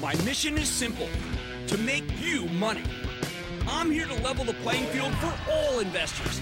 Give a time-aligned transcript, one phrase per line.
[0.00, 1.08] My mission is simple
[1.66, 2.84] to make you money.
[3.66, 6.40] I'm here to level the playing field for all investors.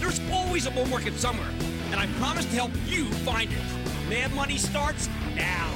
[0.00, 1.50] There's always a bull market somewhere,
[1.90, 3.58] and I promise to help you find it.
[4.08, 5.70] Mad Money starts now.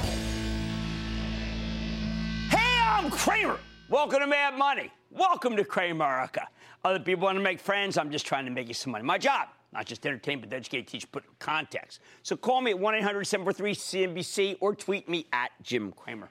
[2.49, 3.59] Hey, I'm Cramer.
[3.89, 4.89] Welcome to Mad Money.
[5.11, 6.47] Welcome to Cramerica.
[6.83, 7.99] Other people want to make friends.
[7.99, 9.03] I'm just trying to make you some money.
[9.03, 11.99] My job, not just entertain, but educate, teach, put in context.
[12.23, 16.29] So call me at 1 800 743 CNBC or tweet me at Jim Cramer.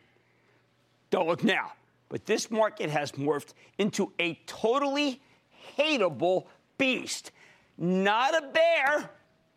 [1.10, 1.72] Don't look now.
[2.08, 5.20] But this market has morphed into a totally
[5.76, 6.46] hateable
[6.78, 7.32] beast.
[7.76, 9.10] Not a bear,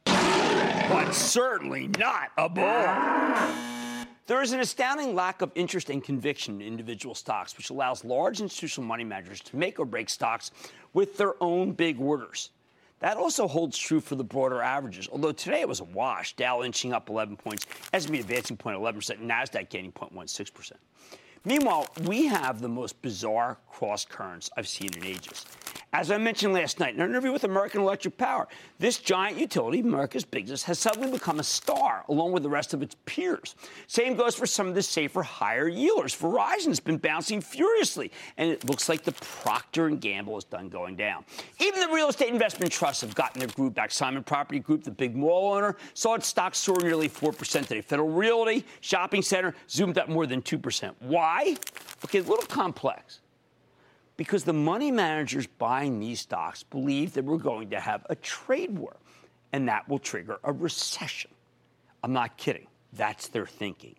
[0.05, 3.67] but certainly not a bull.
[4.27, 8.39] There is an astounding lack of interest and conviction in individual stocks, which allows large
[8.39, 10.51] institutional money managers to make or break stocks
[10.93, 12.51] with their own big orders.
[12.99, 16.35] That also holds true for the broader averages, although today it was a wash.
[16.35, 20.73] Dow inching up 11 points, S&P advancing 0.11%, NASDAQ gaining 0.16%.
[21.43, 25.45] Meanwhile, we have the most bizarre cross currents I've seen in ages.
[25.93, 28.47] As I mentioned last night in an interview with American Electric Power,
[28.79, 32.81] this giant utility, America's biggest, has suddenly become a star along with the rest of
[32.81, 33.55] its peers.
[33.87, 36.15] Same goes for some of the safer, higher yielders.
[36.17, 40.95] Verizon's been bouncing furiously, and it looks like the Procter and Gamble is done going
[40.95, 41.25] down.
[41.59, 43.91] Even the real estate investment trusts have gotten their group back.
[43.91, 47.81] Simon Property Group, the big mall owner, saw its stock soar nearly 4% today.
[47.81, 50.93] Federal Realty, shopping center, zoomed up more than 2%.
[50.99, 51.57] Why?
[52.05, 53.19] Okay, a little complex
[54.21, 58.77] because the money managers buying these stocks believe that we're going to have a trade
[58.77, 58.95] war
[59.51, 61.31] and that will trigger a recession.
[62.03, 62.67] I'm not kidding.
[62.93, 63.95] That's their thinking.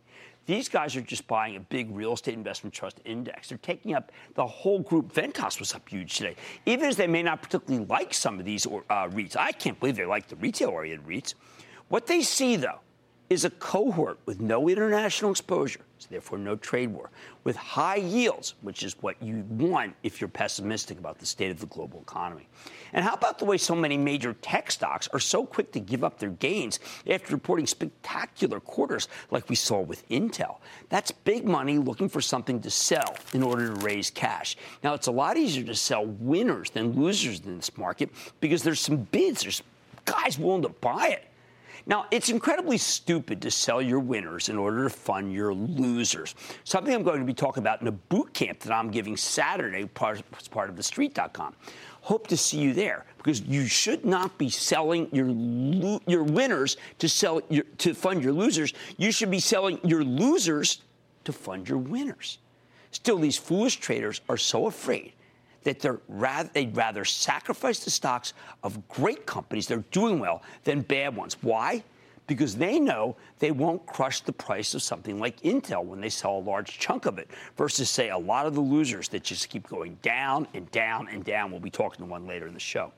[0.47, 3.49] These guys are just buying a big real estate investment trust index.
[3.49, 5.13] They're taking up the whole group.
[5.13, 6.37] Ventas was up huge today.
[6.67, 8.71] Even as they may not particularly like some of these uh,
[9.09, 11.35] REITs, I can't believe they like the retail oriented REITs.
[11.89, 12.79] What they see, though,
[13.29, 17.11] is a cohort with no international exposure, so therefore no trade war,
[17.45, 21.61] with high yields, which is what you want if you're pessimistic about the state of
[21.61, 22.49] the global economy.
[22.93, 26.03] And how about the way so many major tech stocks are so quick to give
[26.03, 30.57] up their gains after reporting spectacular quarters like we saw with Intel?
[30.89, 34.57] That's big money looking for something to sell in order to raise cash.
[34.83, 38.11] Now, it's a lot easier to sell winners than losers in this market
[38.41, 39.63] because there's some bids, there's
[40.05, 41.25] guys willing to buy it.
[41.87, 46.35] Now, it's incredibly stupid to sell your winners in order to fund your losers.
[46.65, 49.83] Something I'm going to be talking about in a boot camp that I'm giving Saturday
[49.83, 51.55] as part of the street.com.
[52.03, 56.77] Hope to see you there because you should not be selling your lo- your winners
[56.99, 58.75] to sell your, to fund your losers.
[58.97, 60.83] You should be selling your losers
[61.25, 62.39] to fund your winners.
[62.91, 65.13] Still, these foolish traders are so afraid
[65.65, 68.33] that they're rather, they'd rather sacrifice the stocks
[68.63, 71.37] of great companies that are doing well than bad ones.
[71.43, 71.83] Why?
[72.27, 76.39] Because they know they won't crush the price of something like Intel when they sell
[76.39, 79.69] a large chunk of it, versus, say, a lot of the losers that just keep
[79.69, 81.51] going down and down and down.
[81.51, 82.93] We'll be talking to one later in the show.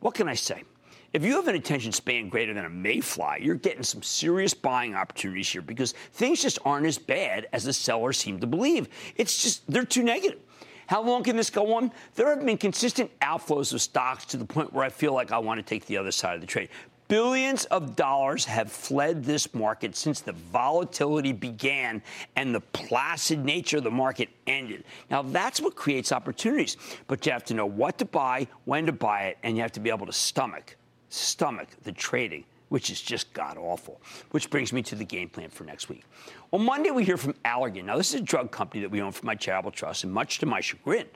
[0.00, 0.64] What can I say?
[1.12, 4.94] If you have an attention span greater than a mayfly, you're getting some serious buying
[4.94, 8.88] opportunities here because things just aren't as bad as the sellers seem to believe.
[9.14, 10.40] It's just, they're too negative.
[10.86, 11.90] How long can this go on?
[12.14, 15.38] There have been consistent outflows of stocks to the point where I feel like I
[15.38, 16.68] want to take the other side of the trade.
[17.08, 22.02] Billions of dollars have fled this market since the volatility began
[22.34, 24.82] and the placid nature of the market ended.
[25.08, 28.92] Now, that's what creates opportunities, but you have to know what to buy, when to
[28.92, 30.76] buy it, and you have to be able to stomach,
[31.08, 34.00] stomach the trading which is just god awful.
[34.30, 36.04] Which brings me to the game plan for next week.
[36.52, 37.84] On Monday, we hear from Allergan.
[37.84, 40.38] Now, this is a drug company that we own for my charitable trust, and much
[40.38, 41.06] to my chagrin,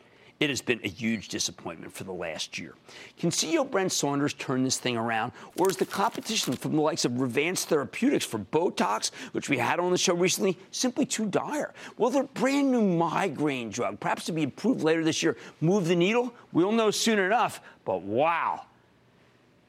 [0.41, 2.75] it has been a huge disappointment for the last year.
[3.19, 7.05] Can CEO Brent Saunders turn this thing around, or is the competition from the likes
[7.05, 11.75] of Revance Therapeutics for Botox, which we had on the show recently, simply too dire?
[11.99, 15.97] Will their brand new migraine drug, perhaps to be approved later this year, move the
[15.97, 16.33] needle?
[16.53, 18.63] We'll know soon enough, but wow,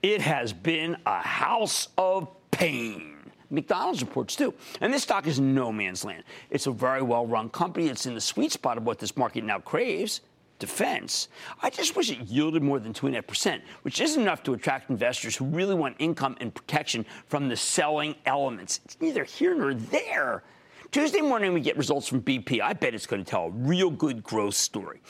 [0.03, 3.18] it has been a house of pain.
[3.50, 4.53] McDonald's reports too.
[4.80, 6.24] And this stock is no man's land.
[6.50, 7.89] It's a very well run company.
[7.89, 10.21] It's in the sweet spot of what this market now craves
[10.62, 11.27] defense.
[11.62, 15.45] I just wish it yielded more than 2.5%, which isn't enough to attract investors who
[15.45, 18.80] really want income and protection from the selling elements.
[18.86, 20.44] It's neither here nor there.
[20.92, 22.62] Tuesday morning, we get results from BP.
[22.62, 25.01] I bet it's going to tell a real good growth story.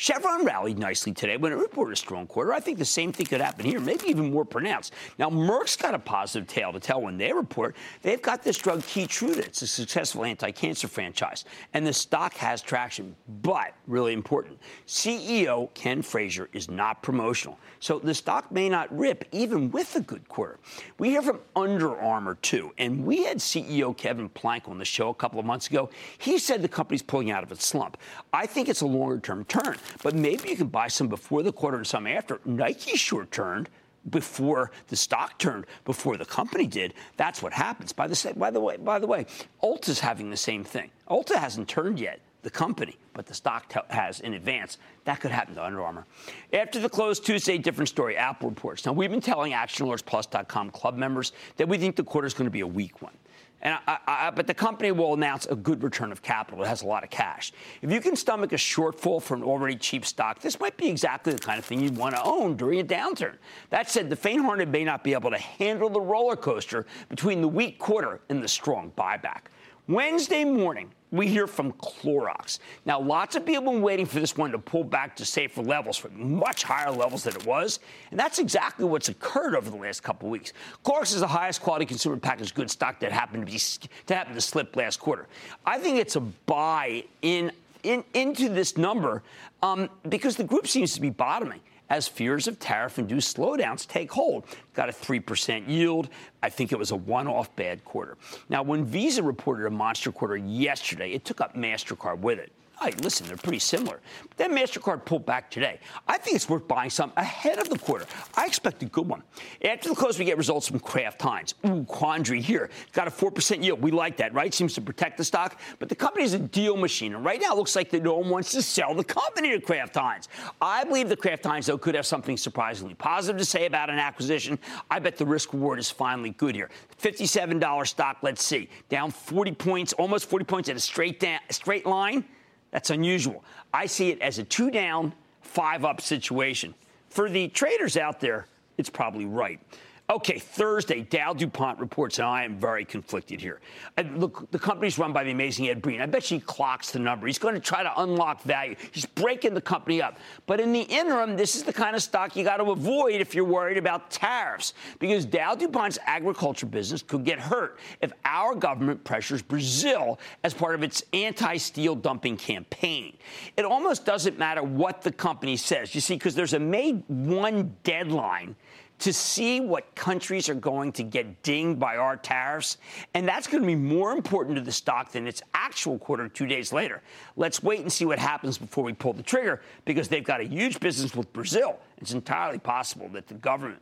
[0.00, 2.54] Chevron rallied nicely today when it reported a strong quarter.
[2.54, 4.94] I think the same thing could happen here, maybe even more pronounced.
[5.18, 7.76] Now, Merck's got a positive tale to tell when they report.
[8.00, 9.40] They've got this drug Keytruda.
[9.40, 11.44] It's a successful anti-cancer franchise,
[11.74, 13.14] and the stock has traction.
[13.42, 19.26] But really important, CEO Ken Frazier is not promotional, so the stock may not rip
[19.32, 20.58] even with a good quarter.
[20.96, 25.10] We hear from Under Armour too, and we had CEO Kevin Plank on the show
[25.10, 25.90] a couple of months ago.
[26.16, 27.98] He said the company's pulling out of its slump.
[28.32, 29.76] I think it's a longer-term turn.
[30.02, 32.40] But maybe you can buy some before the quarter and some after.
[32.44, 33.68] Nike short turned
[34.08, 36.94] before the stock turned, before the company did.
[37.16, 37.92] That's what happens.
[37.92, 39.26] By the, by the way, by the way,
[39.62, 40.90] Ulta's having the same thing.
[41.08, 44.78] Ulta hasn't turned yet, the company, but the stock t- has in advance.
[45.04, 46.06] That could happen to Under Armour.
[46.52, 48.16] After the close Tuesday, different story.
[48.16, 48.86] Apple reports.
[48.86, 52.50] Now we've been telling ActionAlertsPlus.com club members that we think the quarter is going to
[52.50, 53.12] be a weak one.
[53.62, 56.62] And I, I, but the company will announce a good return of capital.
[56.64, 57.52] It has a lot of cash.
[57.82, 61.32] If you can stomach a shortfall for an already cheap stock, this might be exactly
[61.32, 63.34] the kind of thing you'd want to own during a downturn.
[63.68, 67.48] That said, the faint-hearted may not be able to handle the roller coaster between the
[67.48, 69.48] weak quarter and the strong buyback.
[69.88, 72.58] Wednesday morning, we hear from Clorox.
[72.84, 75.62] Now, lots of people have been waiting for this one to pull back to safer
[75.62, 77.80] levels, for much higher levels than it was.
[78.10, 80.52] And that's exactly what's occurred over the last couple of weeks.
[80.84, 83.58] Clorox is the highest quality consumer packaged goods stock that happened to be
[84.06, 85.26] to happen to slip last quarter.
[85.66, 87.52] I think it's a buy in,
[87.82, 89.22] in into this number
[89.62, 91.60] um, because the group seems to be bottoming
[91.90, 94.44] as fears of tariff induced slowdowns take hold.
[94.74, 96.08] Got a 3% yield.
[96.42, 98.16] I think it was a one off bad quarter.
[98.48, 102.52] Now, when Visa reported a monster quarter yesterday, it took up MasterCard with it.
[102.82, 104.00] Hey, listen, they're pretty similar.
[104.38, 105.80] Then MasterCard pulled back today.
[106.08, 108.06] I think it's worth buying some ahead of the quarter.
[108.34, 109.22] I expect a good one.
[109.62, 111.54] After the close, we get results from Kraft Heinz.
[111.66, 112.70] Ooh, quandary here.
[112.92, 113.82] Got a 4% yield.
[113.82, 114.54] We like that, right?
[114.54, 115.60] Seems to protect the stock.
[115.78, 117.14] But the company's a deal machine.
[117.14, 119.60] And right now, it looks like that no one wants to sell the company to
[119.60, 120.28] Kraft Heinz.
[120.62, 123.98] I believe the Kraft Heinz, though, could have something surprisingly positive to say about an
[123.98, 124.58] acquisition.
[124.90, 126.70] I bet the risk reward is finally good here.
[126.98, 128.70] $57 stock, let's see.
[128.88, 132.24] Down 40 points, almost 40 points at a straight, down, straight line.
[132.70, 133.44] That's unusual.
[133.72, 135.12] I see it as a two down,
[135.42, 136.74] five up situation.
[137.08, 138.46] For the traders out there,
[138.78, 139.60] it's probably right.
[140.10, 143.60] Okay, Thursday, Dow DuPont reports, and I am very conflicted here.
[143.96, 146.00] And look, the company's run by the amazing Ed Breen.
[146.00, 147.28] I bet she clocks the number.
[147.28, 148.74] He's going to try to unlock value.
[148.90, 150.18] He's breaking the company up.
[150.46, 153.36] But in the interim, this is the kind of stock you got to avoid if
[153.36, 159.04] you're worried about tariffs, because Dow DuPont's agriculture business could get hurt if our government
[159.04, 163.16] pressures Brazil as part of its anti steel dumping campaign.
[163.56, 167.76] It almost doesn't matter what the company says, you see, because there's a May 1
[167.84, 168.56] deadline
[169.00, 172.78] to see what countries are going to get dinged by our tariffs.
[173.14, 176.46] And that's going to be more important to the stock than its actual quarter two
[176.46, 177.02] days later.
[177.36, 180.44] Let's wait and see what happens before we pull the trigger because they've got a
[180.44, 181.78] huge business with Brazil.
[181.98, 183.80] It's entirely possible that the government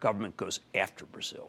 [0.00, 1.48] government goes after Brazil.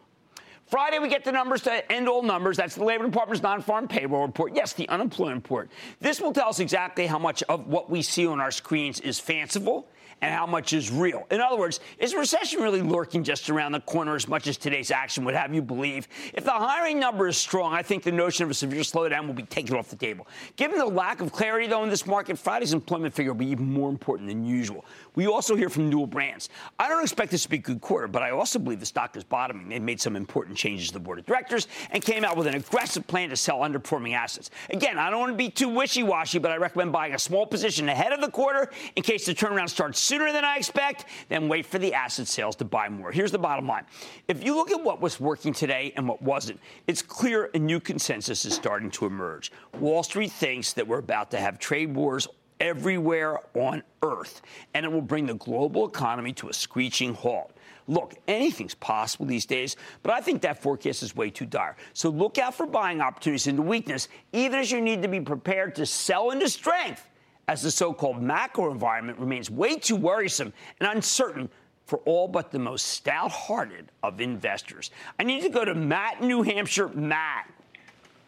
[0.67, 2.57] Friday, we get the numbers to end all numbers.
[2.57, 4.55] That's the Labor Department's non farm payroll report.
[4.55, 5.69] Yes, the unemployment report.
[6.00, 9.19] This will tell us exactly how much of what we see on our screens is
[9.19, 9.88] fanciful
[10.24, 11.27] and how much is real.
[11.32, 14.89] In other words, is recession really lurking just around the corner as much as today's
[14.89, 16.08] action would have you believe?
[16.34, 19.34] If the hiring number is strong, I think the notion of a severe slowdown will
[19.34, 20.25] be taken off the table.
[20.56, 23.70] Given the lack of clarity, though, in this market, Friday's employment figure will be even
[23.70, 24.86] more important than usual.
[25.15, 26.48] We also hear from Newell Brands.
[26.80, 29.18] I don't expect this to be a good quarter, but I also believe the stock
[29.18, 29.68] is bottoming.
[29.68, 32.56] They made some important changes to the board of directors and came out with an
[32.56, 34.51] aggressive plan to sell underperforming assets.
[34.70, 37.46] Again, I don't want to be too wishy washy, but I recommend buying a small
[37.46, 41.48] position ahead of the quarter in case the turnaround starts sooner than I expect, then
[41.48, 43.12] wait for the asset sales to buy more.
[43.12, 43.86] Here's the bottom line.
[44.27, 47.79] If you look at what was working today and what wasn't, it's clear a new
[47.79, 49.51] consensus is starting to emerge.
[49.79, 52.27] Wall Street thinks that we're about to have trade wars
[52.60, 54.43] everywhere on earth,
[54.75, 57.51] and it will bring the global economy to a screeching halt.
[57.88, 61.75] Look, anything's possible these days, but I think that forecast is way too dire.
[61.93, 65.74] So look out for buying opportunities into weakness, even as you need to be prepared
[65.75, 67.10] to sell into strength
[67.47, 71.50] as the so called macro environment remains way too worrisome and uncertain
[71.85, 74.91] for all but the most stout hearted of investors.
[75.19, 76.88] I need to go to Matt, New Hampshire.
[76.89, 77.50] Matt.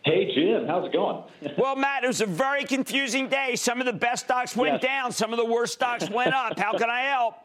[0.03, 1.23] Hey, Jim, how's it going?
[1.57, 3.55] well, Matt, it was a very confusing day.
[3.55, 4.83] Some of the best stocks went yes.
[4.83, 6.59] down, some of the worst stocks went up.
[6.59, 7.35] How can I help?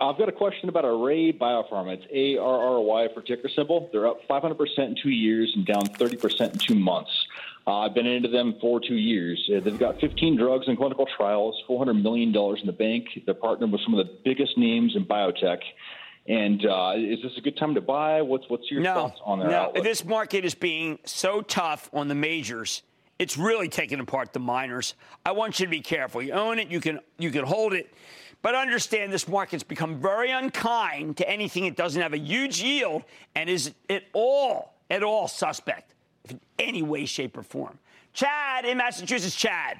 [0.00, 1.94] I've got a question about Array BioPharma.
[1.94, 3.88] It's A R R Y for ticker symbol.
[3.92, 7.10] They're up 500% in two years and down 30% in two months.
[7.68, 9.38] Uh, I've been into them for two years.
[9.54, 13.08] Uh, they've got 15 drugs in clinical trials, $400 million in the bank.
[13.26, 15.58] They're partnered with some of the biggest names in biotech.
[16.26, 18.22] And uh, is this a good time to buy?
[18.22, 19.50] What's what's your no, thoughts on that?
[19.50, 19.84] No, outlook?
[19.84, 22.82] this market is being so tough on the majors.
[23.18, 24.94] It's really taking apart the minors.
[25.26, 26.22] I want you to be careful.
[26.22, 27.92] You own it, you can you can hold it,
[28.40, 33.04] but understand this market's become very unkind to anything that doesn't have a huge yield
[33.34, 35.94] and is at all at all suspect
[36.32, 37.78] in any way, shape, or form.
[38.12, 39.78] Chad in Massachusetts, Chad.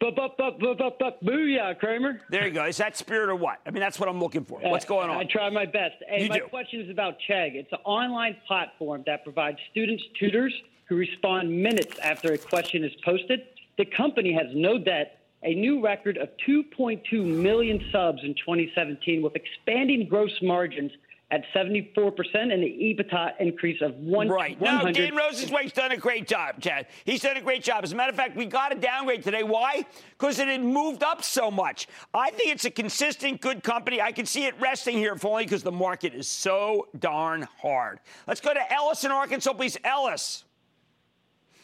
[0.00, 2.20] Booyah, Cramer.
[2.30, 2.64] There you go.
[2.66, 3.60] Is that spirit or what?
[3.66, 4.64] I mean, that's what I'm looking for.
[4.64, 5.16] Uh, What's going on?
[5.16, 5.96] I, I try my best.
[6.08, 6.46] Hey, you my do.
[6.46, 7.56] question is about Chegg.
[7.56, 10.54] It's an online platform that provides students tutors
[10.88, 13.42] who respond minutes after a question is posted.
[13.76, 19.34] The company has no debt, a new record of 2.2 million subs in 2017 with
[19.36, 20.92] expanding gross margins–
[21.30, 24.28] at 74% and the EBITDA increase of one.
[24.28, 24.58] Right.
[24.60, 26.86] No, Dean Rosensweig's done a great job, Chad.
[27.04, 27.84] He's done a great job.
[27.84, 29.42] As a matter of fact, we got a downgrade today.
[29.42, 29.84] Why?
[30.12, 31.86] Because it had moved up so much.
[32.14, 34.00] I think it's a consistent, good company.
[34.00, 38.00] I can see it resting here, if only because the market is so darn hard.
[38.26, 39.76] Let's go to Ellis in Arkansas, please.
[39.84, 40.44] Ellis.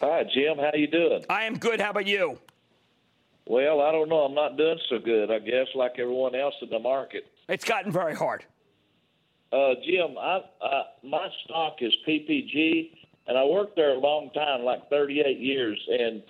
[0.00, 0.58] Hi, Jim.
[0.58, 1.24] How you doing?
[1.30, 1.80] I am good.
[1.80, 2.38] How about you?
[3.46, 4.24] Well, I don't know.
[4.24, 7.26] I'm not doing so good, I guess, like everyone else in the market.
[7.48, 8.44] It's gotten very hard.
[9.54, 12.90] Uh, Jim, I, I, my stock is PPG,
[13.28, 16.24] and I worked there a long time, like 38 years, and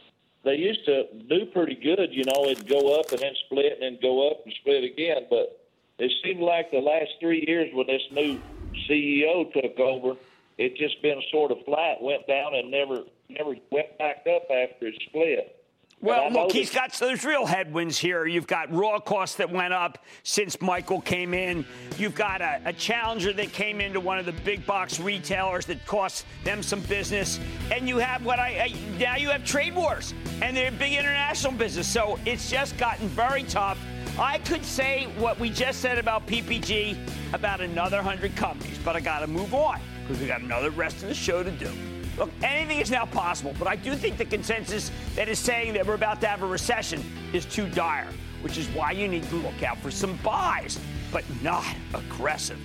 [0.44, 2.12] they used to do pretty good.
[2.12, 5.24] You know, it'd go up and then split, and then go up and split again.
[5.30, 5.58] But
[5.98, 8.38] it seemed like the last three years, when this new
[8.86, 10.16] CEO took over,
[10.58, 14.88] it just been sort of flat, went down, and never never went back up after
[14.88, 15.63] it split.
[16.04, 18.26] Well, look, he's got there's real headwinds here.
[18.26, 21.64] You've got raw costs that went up since Michael came in.
[21.96, 25.86] You've got a, a, challenger that came into one of the big box retailers that
[25.86, 27.40] cost them some business,
[27.72, 31.54] and you have what I, I now you have trade wars, and they're big international
[31.54, 31.88] business.
[31.88, 33.78] So it's just gotten very tough.
[34.18, 36.98] I could say what we just said about PPG
[37.32, 41.02] about another hundred companies, but I got to move on because we got another rest
[41.02, 41.70] of the show to do.
[42.16, 45.86] Look, anything is now possible, but I do think the consensus that is saying that
[45.86, 47.02] we're about to have a recession
[47.32, 48.08] is too dire,
[48.42, 50.78] which is why you need to look out for some buys,
[51.10, 52.58] but not aggressive.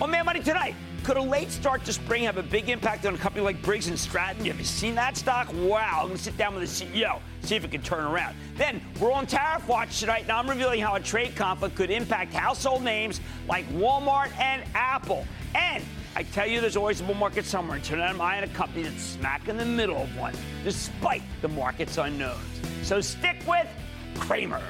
[0.00, 3.14] On Mad Money tonight, could a late start to spring have a big impact on
[3.14, 4.46] a company like Briggs and Stratton?
[4.46, 5.52] Have you seen that stock?
[5.52, 8.36] Wow, I'm to sit down with the CEO, see if it can turn around.
[8.56, 12.32] Then we're on Tariff Watch tonight, and I'm revealing how a trade conflict could impact
[12.32, 15.26] household names like Walmart and Apple.
[15.54, 15.84] And
[16.16, 17.76] I tell you, there's always a bull market somewhere.
[17.76, 21.48] And tonight I'm eyeing a company that's smack in the middle of one, despite the
[21.48, 22.38] market's unknowns.
[22.82, 23.66] So stick with
[24.18, 24.62] Cramer.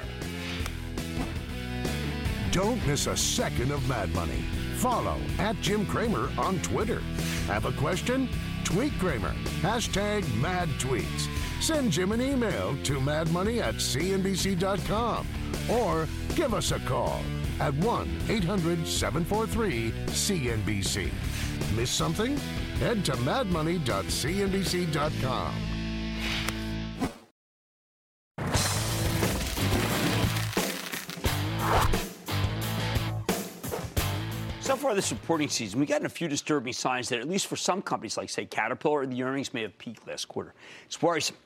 [2.50, 4.42] Don't miss a second of Mad Money.
[4.76, 7.00] Follow at Jim Cramer on Twitter.
[7.46, 8.28] Have a question?
[8.64, 9.34] Tweet Cramer.
[9.60, 11.28] Hashtag mad tweets.
[11.60, 15.26] Send Jim an email to madmoney at cnbc.com
[15.70, 17.20] or give us a call
[17.60, 21.10] at 1 800 743 CNBC.
[21.76, 22.36] Miss something?
[22.78, 25.54] Head to madmoney.cnbc.com.
[34.60, 37.56] So far this reporting season, we've gotten a few disturbing signs that, at least for
[37.56, 40.54] some companies like, say, Caterpillar, the earnings may have peaked last quarter.
[40.86, 41.36] It's worrisome.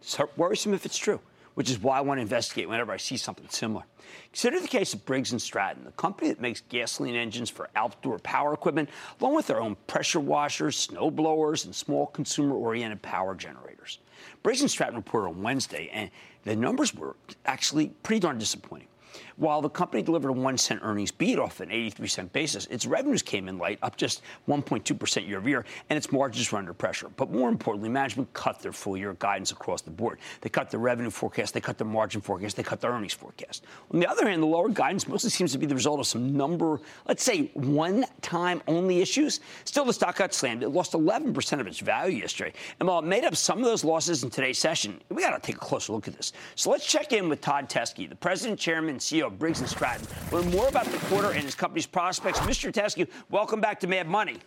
[0.00, 1.20] It's worrisome if it's true
[1.56, 3.84] which is why I want to investigate whenever I see something similar.
[4.26, 8.18] Consider the case of Briggs & Stratton, the company that makes gasoline engines for outdoor
[8.18, 14.00] power equipment, along with their own pressure washers, snow blowers, and small consumer-oriented power generators.
[14.42, 16.10] Briggs & Stratton reported on Wednesday, and
[16.44, 18.88] the numbers were actually pretty darn disappointing.
[19.36, 22.86] While the company delivered a one cent earnings beat off an 83 cent basis, its
[22.86, 26.72] revenues came in light, up just 1.2% year over year, and its margins were under
[26.72, 27.08] pressure.
[27.16, 30.18] But more importantly, management cut their full year guidance across the board.
[30.40, 33.64] They cut their revenue forecast, they cut their margin forecast, they cut their earnings forecast.
[33.92, 36.36] On the other hand, the lower guidance mostly seems to be the result of some
[36.36, 39.40] number, let's say, one time only issues.
[39.64, 40.62] Still, the stock got slammed.
[40.62, 42.52] It lost 11% of its value yesterday.
[42.80, 45.46] And while it made up some of those losses in today's session, we got to
[45.46, 46.32] take a closer look at this.
[46.54, 49.70] So let's check in with Todd Teske, the president, chairman, and CEO of Briggs &
[49.70, 50.06] Stratton.
[50.32, 52.38] Learn more about the quarter and his company's prospects.
[52.40, 52.72] Mr.
[52.72, 54.38] Teske, welcome back to Mad Money.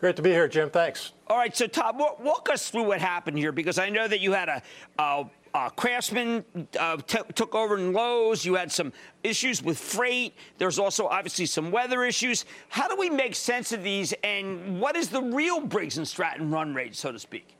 [0.00, 0.68] Great to be here, Jim.
[0.68, 1.12] Thanks.
[1.26, 4.32] All right, so Todd, walk us through what happened here because I know that you
[4.32, 4.62] had a,
[4.98, 6.44] a uh, Craftsman
[6.78, 8.44] uh, t- took over in Lowe's.
[8.44, 8.92] You had some
[9.22, 10.34] issues with freight.
[10.58, 12.44] There's also obviously some weather issues.
[12.68, 14.12] How do we make sense of these?
[14.22, 17.55] And what is the real Briggs and Stratton run rate, so to speak?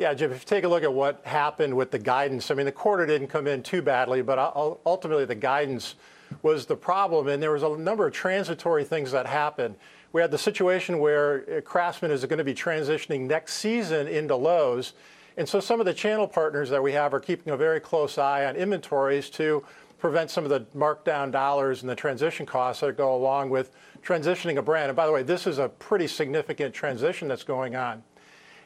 [0.00, 2.64] Yeah, Jim, if you take a look at what happened with the guidance, I mean,
[2.64, 4.38] the quarter didn't come in too badly, but
[4.86, 5.96] ultimately the guidance
[6.40, 7.28] was the problem.
[7.28, 9.74] And there was a number of transitory things that happened.
[10.14, 14.34] We had the situation where uh, Craftsman is going to be transitioning next season into
[14.36, 14.94] Lowe's.
[15.36, 18.16] And so some of the channel partners that we have are keeping a very close
[18.16, 19.62] eye on inventories to
[19.98, 24.56] prevent some of the markdown dollars and the transition costs that go along with transitioning
[24.56, 24.88] a brand.
[24.88, 28.02] And by the way, this is a pretty significant transition that's going on.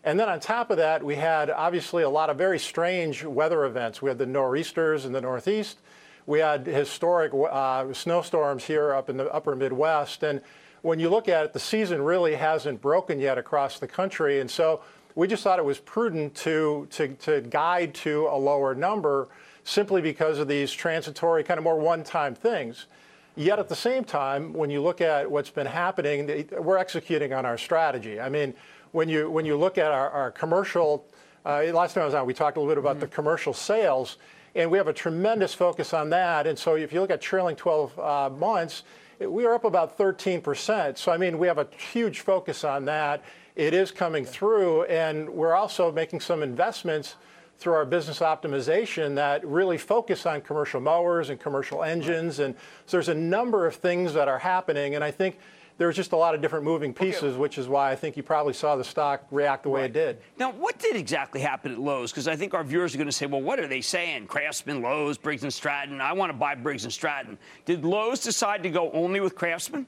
[0.05, 3.65] And then on top of that, we had obviously a lot of very strange weather
[3.65, 4.03] events.
[4.03, 5.79] We had the nor'easters in the Northeast.
[6.27, 10.23] We had historic uh, snowstorms here up in the upper Midwest.
[10.23, 10.43] And
[10.83, 14.41] when you look at it, the season really hasn't broken yet across the country.
[14.41, 14.83] And so
[15.15, 19.29] we just thought it was prudent to, to, to guide to a lower number
[19.65, 22.87] simply because of these transitory, kind of more one time things.
[23.37, 27.47] Yet at the same time, when you look at what's been happening, we're executing on
[27.47, 28.21] our strategy.
[28.21, 28.55] I mean,
[28.95, 31.05] when you, when you look at our, our commercial,
[31.45, 33.01] uh, last time I was on, we talked a little bit about mm-hmm.
[33.01, 34.19] the commercial sales,
[34.55, 36.47] and we have a tremendous focus on that.
[36.47, 38.85] And so if you look at trailing 12 uh, months,
[39.19, 40.97] we are up about 13%.
[40.97, 43.21] So, I mean, we have a huge focus on that
[43.57, 47.17] it is coming through, and we're also making some investments
[47.59, 52.39] through our business optimization that really focus on commercial mowers and commercial engines.
[52.39, 52.55] And
[52.87, 55.39] so there's a number of things that are happening, and I think
[55.77, 57.37] there's just a lot of different moving pieces, okay.
[57.37, 59.91] which is why I think you probably saw the stock react the way right.
[59.91, 60.19] it did.
[60.39, 62.13] Now, what did exactly happen at Lowe's?
[62.13, 64.29] Because I think our viewers are going to say, well, what are they saying?
[64.29, 66.01] Craftsman, Lowe's, Briggs and Stratton.
[66.01, 67.37] I want to buy Briggs and Stratton.
[67.65, 69.87] Did Lowe's decide to go only with Craftsman?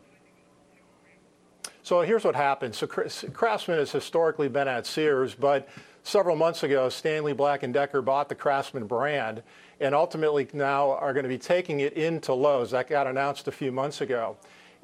[1.84, 2.74] So here's what happened.
[2.74, 5.68] So Craftsman has historically been at Sears, but
[6.02, 9.40] several months ago, Stanley Black & Decker bought the Craftsman brand
[9.78, 12.72] and ultimately now are going to be taking it into Lowe's.
[12.72, 14.36] That got announced a few months ago.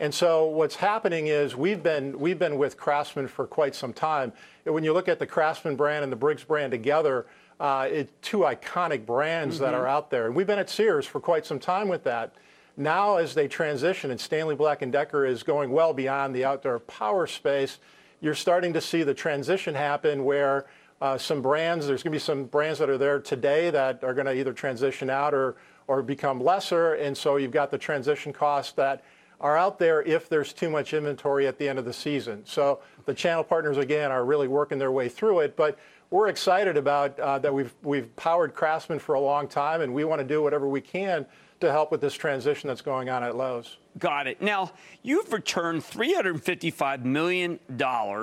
[0.03, 4.33] And so what's happening is we've been we've been with Craftsman for quite some time.
[4.65, 7.27] When you look at the Craftsman brand and the Briggs brand together,
[7.61, 9.65] uh, it's two iconic brands mm-hmm.
[9.65, 10.27] that are out there.
[10.27, 12.35] And we've been at Sears for quite some time with that.
[12.77, 16.81] Now, as they transition, and Stanley Black & Decker is going well beyond the outdoor
[16.81, 17.79] power space,
[18.21, 20.67] you're starting to see the transition happen where
[21.01, 24.15] uh, some brands, there's going to be some brands that are there today that are
[24.15, 25.55] going to either transition out or,
[25.87, 26.95] or become lesser.
[26.95, 29.05] And so you've got the transition cost that
[29.43, 32.43] are out there if there's too much inventory at the end of the season.
[32.47, 35.57] So the channel partners, again, are really working their way through it.
[35.57, 35.79] But
[36.11, 40.05] we're excited about uh, that we've, we've powered Craftsman for a long time, and we
[40.05, 41.27] want to do whatever we can
[41.61, 43.79] to help with this transition that's going on at Lowe's.
[43.99, 44.41] Got it.
[44.43, 47.59] Now, you've returned $355 million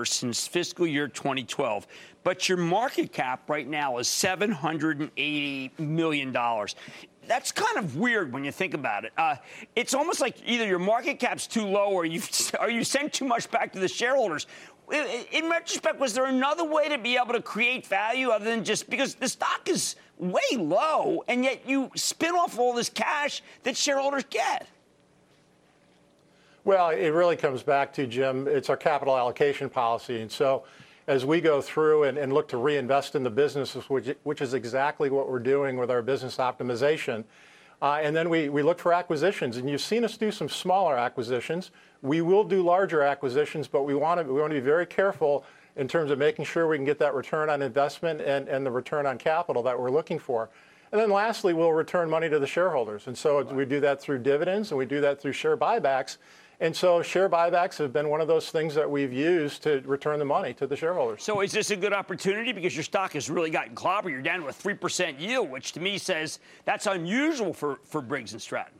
[0.05, 1.88] since fiscal year 2012,
[2.23, 6.36] but your market cap right now is $780 million.
[7.29, 9.13] That's kind of weird when you think about it.
[9.15, 9.35] Uh,
[9.75, 12.21] it's almost like either your market cap's too low or you
[12.59, 14.47] or you sent too much back to the shareholders
[14.91, 18.89] in retrospect, was there another way to be able to create value other than just
[18.89, 23.77] because the stock is way low, and yet you spin off all this cash that
[23.77, 24.67] shareholders get?
[26.65, 30.21] Well, it really comes back to, Jim, it's our capital allocation policy.
[30.21, 30.63] And so
[31.09, 35.27] as we go through and, look to reinvest in the businesses, which, is exactly what
[35.27, 37.23] we're doing with our business optimization,
[37.81, 39.57] uh, and then we, look for acquisitions.
[39.57, 41.71] And you've seen us do some smaller acquisitions.
[42.03, 45.45] We will do larger acquisitions, but we want to, we want to be very careful
[45.75, 48.71] in terms of making sure we can get that return on investment and, and the
[48.71, 50.51] return on capital that we're looking for.
[50.91, 53.07] And then lastly, we'll return money to the shareholders.
[53.07, 56.17] And so we do that through dividends and we do that through share buybacks.
[56.61, 60.19] And so share buybacks have been one of those things that we've used to return
[60.19, 61.23] the money to the shareholders.
[61.23, 64.11] So is this a good opportunity because your stock has really gotten clobbered?
[64.11, 68.35] You're down to a 3% yield, which to me says that's unusual for, for Briggs
[68.37, 68.73] & Stratton.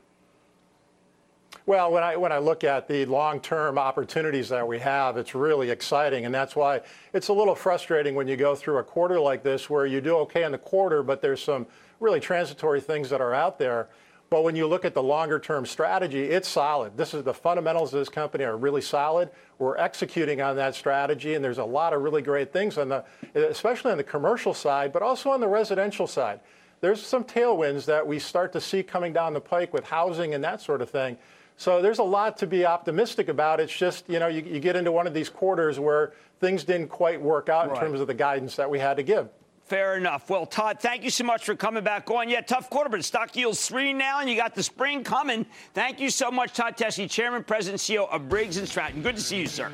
[1.66, 5.70] Well, when I when I look at the long-term opportunities that we have, it's really
[5.70, 6.80] exciting, and that's why
[7.12, 10.16] it's a little frustrating when you go through a quarter like this, where you do
[10.18, 11.66] okay in the quarter, but there's some
[11.98, 13.88] really transitory things that are out there.
[14.30, 16.96] But when you look at the longer-term strategy, it's solid.
[16.96, 19.28] This is the fundamentals of this company are really solid.
[19.58, 23.04] We're executing on that strategy, and there's a lot of really great things on the,
[23.34, 26.38] especially on the commercial side, but also on the residential side.
[26.80, 30.44] There's some tailwinds that we start to see coming down the pike with housing and
[30.44, 31.18] that sort of thing.
[31.56, 33.58] So there's a lot to be optimistic about.
[33.58, 36.88] It's just, you know, you, you get into one of these quarters where things didn't
[36.88, 39.28] quite work out in terms of the guidance that we had to give.
[39.70, 40.28] Fair enough.
[40.28, 42.28] Well, Todd, thank you so much for coming back on.
[42.28, 45.46] Yeah, tough quarter, but stock yields three now, and you got the spring coming.
[45.74, 49.00] Thank you so much, Todd Teske, Chairman, President, CEO of Briggs and Stratton.
[49.00, 49.70] Good to see you, sir.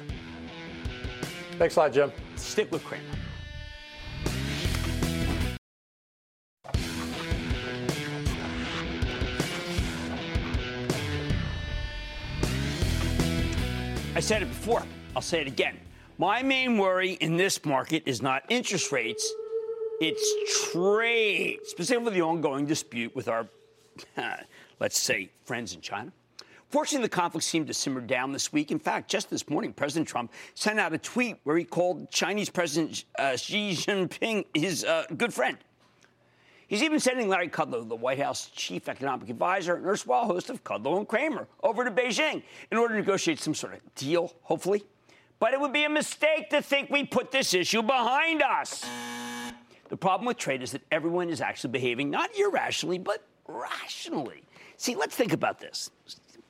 [1.53, 2.13] Thanks a lot, Jim.
[2.35, 3.05] Stick with Cramer.
[14.15, 14.83] I said it before.
[15.15, 15.79] I'll say it again.
[16.19, 19.33] My main worry in this market is not interest rates,
[20.01, 23.49] it's trade, specifically the ongoing dispute with our,
[24.81, 26.13] let's say, friends in China.
[26.69, 28.73] Fortunately, the conflict seemed to simmer down this week.
[28.73, 32.51] In fact, just this morning, President Trump sent out a tweet where he called Chinese
[32.51, 35.59] President uh, Xi Jinping his uh, good friend.
[36.67, 40.65] He's even sending Larry Kudlow, the White House chief economic advisor and erstwhile host of
[40.65, 44.85] Kudlow and Cramer, over to Beijing in order to negotiate some sort of deal, hopefully.
[45.39, 48.85] But it would be a mistake to think we put this issue behind us.
[49.89, 54.43] The problem with trade is that everyone is actually behaving not irrationally, but rationally.
[54.77, 55.91] See, let's think about this.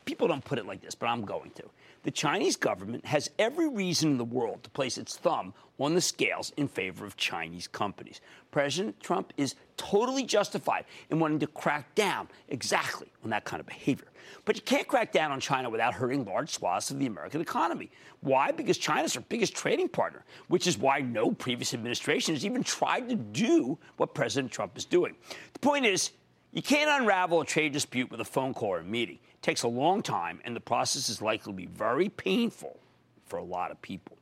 [0.06, 1.64] People don't put it like this, but I'm going to.
[2.04, 6.00] The Chinese government has every reason in the world to place its thumb on the
[6.00, 8.20] scales in favor of Chinese companies.
[8.52, 13.66] President Trump is totally justified in wanting to crack down exactly on that kind of
[13.66, 14.06] behavior.
[14.44, 17.90] But you can't crack down on China without hurting large swaths of the American economy.
[18.20, 18.52] Why?
[18.52, 23.08] Because China's our biggest trading partner, which is why no previous administration has even tried
[23.08, 25.16] to do what President Trump is doing.
[25.52, 26.12] The point is,
[26.52, 29.18] you can't unravel a trade dispute with a phone call or a meeting.
[29.46, 32.80] Takes a long time, and the process is likely to be very painful
[33.26, 34.18] for a lot of people.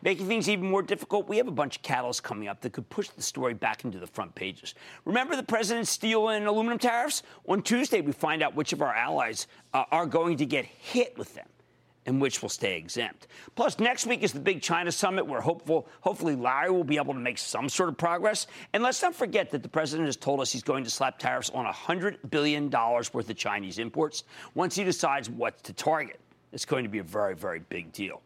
[0.00, 2.88] Making things even more difficult, we have a bunch of catalysts coming up that could
[2.88, 4.76] push the story back into the front pages.
[5.04, 7.24] Remember the president's steel and aluminum tariffs?
[7.48, 11.18] On Tuesday, we find out which of our allies uh, are going to get hit
[11.18, 11.48] with them
[12.06, 13.26] and which will stay exempt.
[13.54, 17.12] Plus, next week is the big China summit where hopeful, hopefully Larry will be able
[17.12, 18.46] to make some sort of progress.
[18.72, 21.50] And let's not forget that the president has told us he's going to slap tariffs
[21.50, 26.20] on $100 billion worth of Chinese imports once he decides what to target.
[26.52, 28.22] It's going to be a very, very big deal.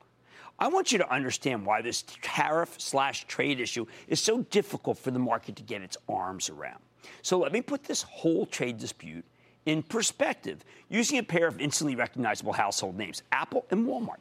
[0.58, 5.10] I want you to understand why this tariff slash trade issue is so difficult for
[5.10, 6.78] the market to get its arms around.
[7.22, 9.24] So let me put this whole trade dispute
[9.66, 14.18] in perspective using a pair of instantly recognizable household names Apple and Walmart.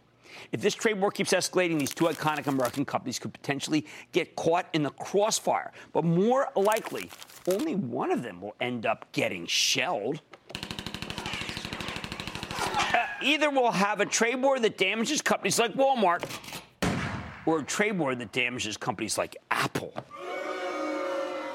[0.52, 4.68] If this trade war keeps escalating, these two iconic American companies could potentially get caught
[4.74, 5.72] in the crossfire.
[5.92, 7.10] But more likely,
[7.48, 10.22] only one of them will end up getting shelled.
[12.60, 16.24] Uh, either we'll have a trade war that damages companies like Walmart
[17.46, 19.94] or a trade war that damages companies like Apple.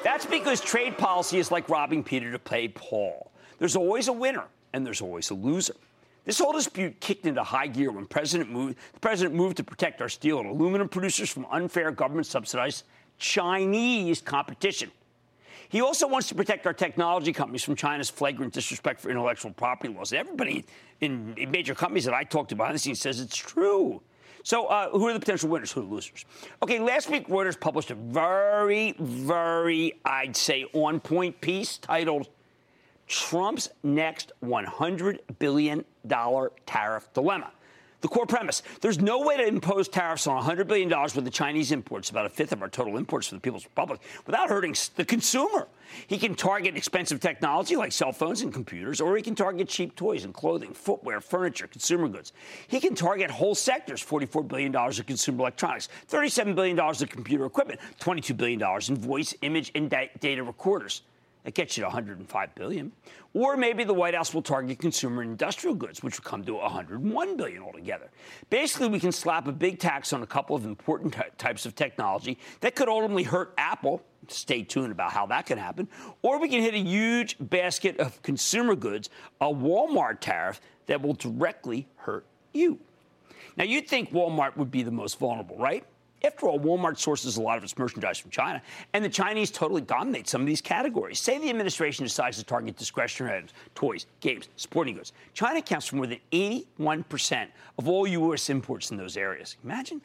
[0.05, 3.33] That's because trade policy is like robbing Peter to pay Paul.
[3.59, 5.75] There's always a winner and there's always a loser.
[6.25, 10.03] This whole dispute kicked into high gear when President moved, the president moved to protect
[10.03, 12.85] our steel and aluminum producers from unfair government subsidized
[13.18, 14.90] Chinese competition.
[15.71, 19.92] He also wants to protect our technology companies from China's flagrant disrespect for intellectual property
[19.92, 20.12] laws.
[20.12, 20.64] Everybody
[21.01, 24.01] in major companies that I talked to behind the scenes says it's true.
[24.44, 25.73] So, uh, who are the potential winners?
[25.73, 26.25] Who are the losers?
[26.62, 32.29] Okay, last week Reuters published a very, very, I'd say, on point piece titled
[33.09, 35.85] Trump's next $100 billion
[36.66, 37.51] tariff dilemma.
[38.01, 41.73] The core premise there's no way to impose tariffs on $100 billion worth of Chinese
[41.73, 45.05] imports, about a fifth of our total imports for the People's Republic, without hurting the
[45.05, 45.66] consumer.
[46.07, 49.97] He can target expensive technology like cell phones and computers, or he can target cheap
[49.97, 52.33] toys and clothing, footwear, furniture, consumer goods.
[52.68, 57.81] He can target whole sectors $44 billion of consumer electronics, $37 billion of computer equipment,
[58.01, 61.03] $22 billion in voice, image, and data recorders.
[61.44, 62.92] That gets you to 105 billion.
[63.33, 66.55] Or maybe the White House will target consumer and industrial goods, which would come to
[66.55, 68.11] 101 billion altogether.
[68.51, 72.38] Basically, we can slap a big tax on a couple of important types of technology
[72.61, 74.03] that could ultimately hurt Apple.
[74.27, 75.88] Stay tuned about how that can happen.
[76.22, 79.09] Or we can hit a huge basket of consumer goods,
[79.40, 82.79] a Walmart tariff that will directly hurt you.
[83.57, 85.85] Now, you'd think Walmart would be the most vulnerable, right?
[86.24, 88.61] After all, Walmart sources a lot of its merchandise from China,
[88.92, 91.20] and the Chinese totally dominate some of these categories.
[91.20, 95.12] Say the administration decides to target discretionary items, toys, games, sporting goods.
[95.33, 98.50] China accounts for more than 81% of all U.S.
[98.50, 99.57] imports in those areas.
[99.62, 100.00] Imagine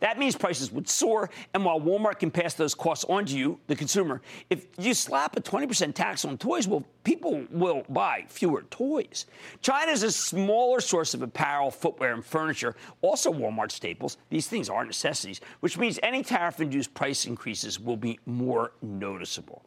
[0.00, 3.58] that means prices would soar, and while Walmart can pass those costs on to you,
[3.66, 8.62] the consumer, if you slap a 20% tax on toys, well, people will buy fewer
[8.70, 9.26] toys.
[9.60, 14.18] China is a smaller source of apparel, footwear, and furniture, also Walmart staples.
[14.30, 19.64] These things are necessities, which means any tariff induced price increases will be more noticeable.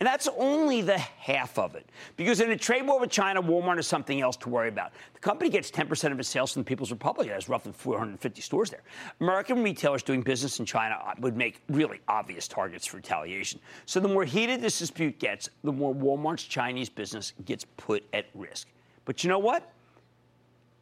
[0.00, 1.86] And that's only the half of it.
[2.16, 4.92] Because in a trade war with China, Walmart is something else to worry about.
[5.12, 7.28] The company gets 10% of its sales from the People's Republic.
[7.28, 8.80] It has roughly 450 stores there.
[9.20, 13.60] American retailers doing business in China uh, would make really obvious targets for retaliation.
[13.84, 18.24] So the more heated this dispute gets, the more Walmart's Chinese business gets put at
[18.34, 18.68] risk.
[19.04, 19.70] But you know what?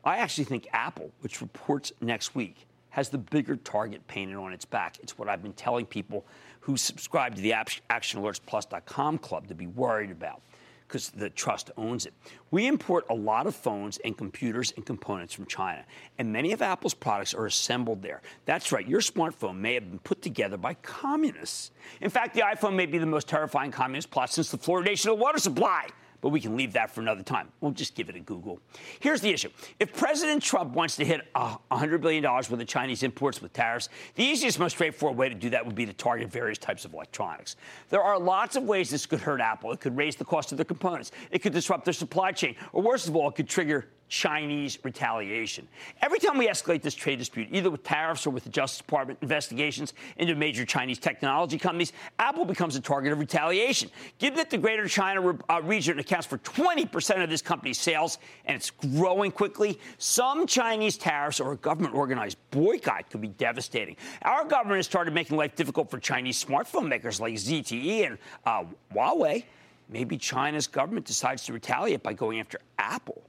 [0.04, 4.64] I actually think Apple, which reports next week, has the bigger target painted on its
[4.64, 4.96] back.
[5.02, 6.24] It's what I've been telling people
[6.68, 7.52] who subscribe to the
[7.88, 10.42] ActionAlertsPlus.com club to be worried about
[10.86, 12.12] because the trust owns it.
[12.50, 15.82] We import a lot of phones and computers and components from China,
[16.18, 18.20] and many of Apple's products are assembled there.
[18.44, 21.70] That's right, your smartphone may have been put together by communists.
[22.02, 25.16] In fact, the iPhone may be the most terrifying communist plot since the fluoridation of
[25.16, 25.88] the water supply
[26.20, 27.48] but we can leave that for another time.
[27.60, 28.60] We'll just give it a Google.
[29.00, 33.40] Here's the issue if President Trump wants to hit $100 billion worth of Chinese imports
[33.40, 36.58] with tariffs, the easiest, most straightforward way to do that would be to target various
[36.58, 37.56] types of electronics.
[37.88, 39.72] There are lots of ways this could hurt Apple.
[39.72, 42.82] It could raise the cost of their components, it could disrupt their supply chain, or
[42.82, 45.68] worst of all, it could trigger Chinese retaliation.
[46.00, 49.18] Every time we escalate this trade dispute, either with tariffs or with the Justice Department
[49.22, 53.90] investigations into major Chinese technology companies, Apple becomes a target of retaliation.
[54.18, 58.56] Given that the Greater China uh, region accounts for 20% of this company's sales and
[58.56, 63.96] it's growing quickly, some Chinese tariffs or a government organized boycott could be devastating.
[64.22, 68.64] Our government has started making life difficult for Chinese smartphone makers like ZTE and uh,
[68.94, 69.44] Huawei.
[69.90, 73.22] Maybe China's government decides to retaliate by going after Apple.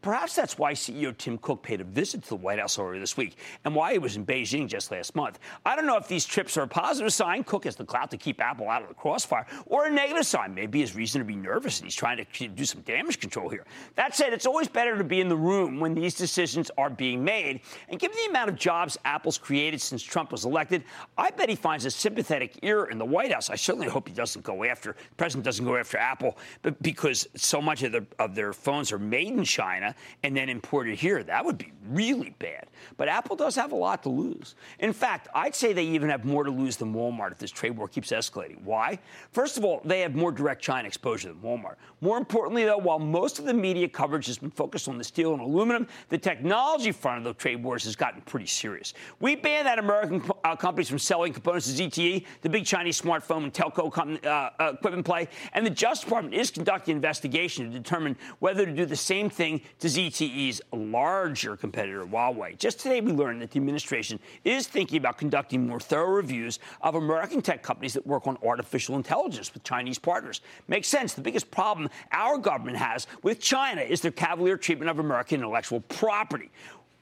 [0.00, 3.16] Perhaps that's why CEO Tim Cook paid a visit to the White House earlier this
[3.16, 5.38] week and why he was in Beijing just last month.
[5.64, 8.16] I don't know if these trips are a positive sign, Cook has the clout to
[8.16, 10.54] keep Apple out of the crossfire, or a negative sign.
[10.54, 13.64] Maybe has reason to be nervous and he's trying to do some damage control here.
[13.96, 17.22] That said, it's always better to be in the room when these decisions are being
[17.22, 17.60] made.
[17.88, 20.84] And given the amount of jobs Apple's created since Trump was elected,
[21.18, 23.50] I bet he finds a sympathetic ear in the White House.
[23.50, 27.26] I certainly hope he doesn't go after, the president doesn't go after Apple, but because
[27.34, 29.81] so much of, of their phones are made in China
[30.22, 31.22] and then imported here.
[31.22, 32.68] That would be really bad.
[32.96, 34.54] But Apple does have a lot to lose.
[34.78, 37.76] In fact, I'd say they even have more to lose than Walmart if this trade
[37.76, 38.62] war keeps escalating.
[38.62, 38.98] Why?
[39.32, 41.76] First of all, they have more direct China exposure than Walmart.
[42.00, 45.32] More importantly, though, while most of the media coverage has been focused on the steel
[45.32, 48.94] and aluminum, the technology front of the trade wars has gotten pretty serious.
[49.20, 53.44] We banned that American uh, companies from selling components to ZTE, the big Chinese smartphone
[53.44, 57.70] and telco com- uh, uh, equipment play, and the Justice Department is conducting an investigation
[57.70, 62.56] to determine whether to do the same thing to ZTE's larger competitor, Huawei.
[62.58, 66.94] Just today, we learned that the administration is thinking about conducting more thorough reviews of
[66.94, 70.40] American tech companies that work on artificial intelligence with Chinese partners.
[70.68, 71.14] Makes sense.
[71.14, 75.80] The biggest problem our government has with China is their cavalier treatment of American intellectual
[75.80, 76.50] property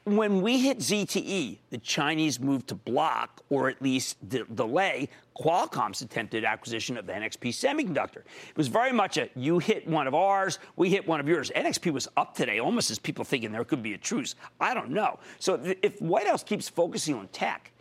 [0.05, 5.09] when we hit ZTE, the Chinese moved to block or at least de- delay
[5.39, 8.19] Qualcomm's attempted acquisition of NXP Semiconductor.
[8.19, 11.51] It was very much a you hit one of ours, we hit one of yours.
[11.55, 14.35] NXP was up today, almost as people thinking there could be a truce.
[14.61, 15.19] I don't know.
[15.39, 17.73] So th- if White House keeps focusing on tech,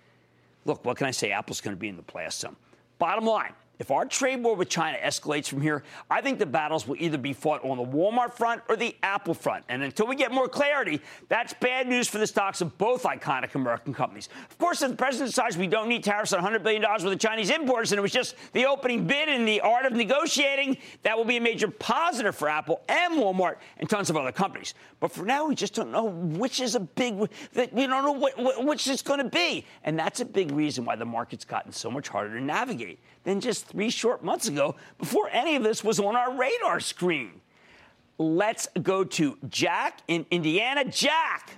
[0.65, 1.31] look, what can I say?
[1.31, 2.55] Apple's going to be in the play some.
[2.97, 6.85] Bottom line, if our trade war with China escalates from here, I think the battles
[6.85, 9.63] will either be fought on the Walmart front or the Apple front.
[9.69, 13.55] And until we get more clarity, that's bad news for the stocks of both iconic
[13.55, 14.27] American companies.
[14.51, 17.19] Of course, if the president decides we don't need tariffs on $100 billion worth of
[17.19, 21.17] Chinese imports and it was just the opening bid in the art of negotiating, that
[21.17, 24.73] will be a major positive for Apple and Walmart and tons of other companies.
[24.99, 28.87] But for now, we just don't know which is a big, we don't know which
[28.87, 29.65] it's going to be.
[29.85, 33.39] And that's a big reason why the market's gotten so much harder to navigate than
[33.39, 37.41] just three short months ago before any of this was on our radar screen.
[38.17, 40.83] Let's go to Jack in Indiana.
[40.83, 41.51] Jack.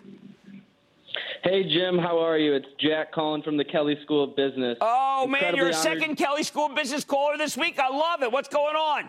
[1.44, 2.54] Hey, Jim, how are you?
[2.54, 4.78] It's Jack calling from the Kelley School of Business.
[4.82, 6.00] Oh, Incredibly man, you're a honored.
[6.02, 7.80] second Kelley School of Business caller this week.
[7.80, 8.32] I love it.
[8.32, 9.06] What's going on?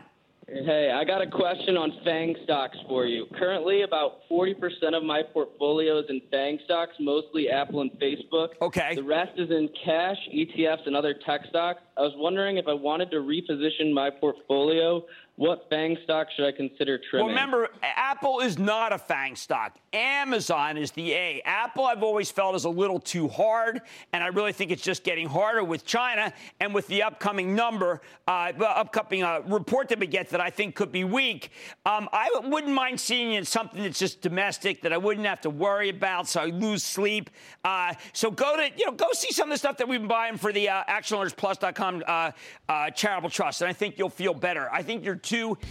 [0.49, 3.27] Hey, I got a question on FANG stocks for you.
[3.39, 4.55] Currently, about 40%
[4.93, 8.49] of my portfolio is in FANG stocks, mostly Apple and Facebook.
[8.61, 8.95] Okay.
[8.97, 11.81] The rest is in cash, ETFs, and other tech stocks.
[11.97, 15.05] I was wondering if I wanted to reposition my portfolio,
[15.43, 17.27] what FANG stock should I consider trimming?
[17.27, 19.77] Well, remember, Apple is not a FANG stock.
[19.93, 21.43] Amazon is the A.
[21.45, 23.81] Apple, I've always felt, is a little too hard,
[24.13, 28.03] and I really think it's just getting harder with China and with the upcoming number,
[28.29, 31.51] uh, upcoming uh, report that we get that I think could be weak.
[31.85, 35.51] Um, I wouldn't mind seeing it something that's just domestic that I wouldn't have to
[35.51, 37.31] worry about, so I lose sleep.
[37.65, 40.07] Uh, so go to, you know, go see some of the stuff that we've been
[40.09, 42.31] buying for the uh, ActionAlertsPlus.com uh,
[42.69, 44.69] uh, charitable trust, and I think you'll feel better.
[44.73, 45.17] I think you're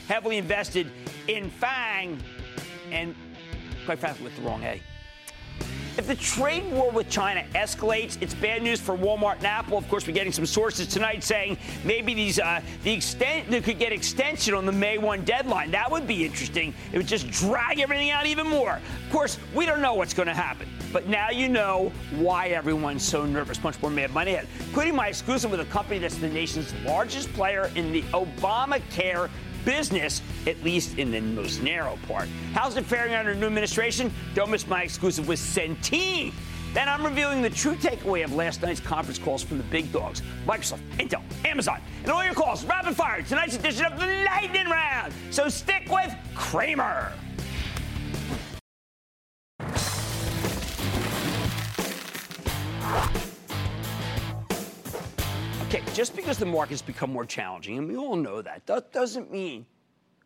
[0.08, 0.92] heavily invested
[1.28, 2.20] in FANG
[2.92, 3.16] and
[3.86, 4.82] quite frankly, with the wrong A.
[5.98, 9.78] If the trade war with China escalates, it's bad news for Walmart and Apple.
[9.78, 13.78] Of course, we're getting some sources tonight saying maybe these uh, the extent they could
[13.78, 15.70] get extension on the May 1 deadline.
[15.72, 16.74] That would be interesting.
[16.94, 18.80] It would just drag everything out even more.
[19.06, 23.04] Of course, we don't know what's going to happen, but now you know why everyone's
[23.04, 23.62] so nervous.
[23.62, 27.32] Much more Mad Money ahead, including my exclusive with a company that's the nation's largest
[27.34, 29.30] player in the Obamacare
[29.66, 32.28] business, at least in the most narrow part.
[32.54, 34.12] How's it faring under new administration?
[34.34, 36.34] Don't miss my exclusive with Centene.
[36.74, 40.22] Then I'm revealing the true takeaway of last night's conference calls from the big dogs
[40.48, 45.14] Microsoft, Intel, Amazon, and all your calls rapid fire tonight's edition of the Lightning Round.
[45.32, 47.12] So stick with Cramer.
[55.74, 59.32] Okay, just because the market's become more challenging, and we all know that, that doesn't
[59.32, 59.66] mean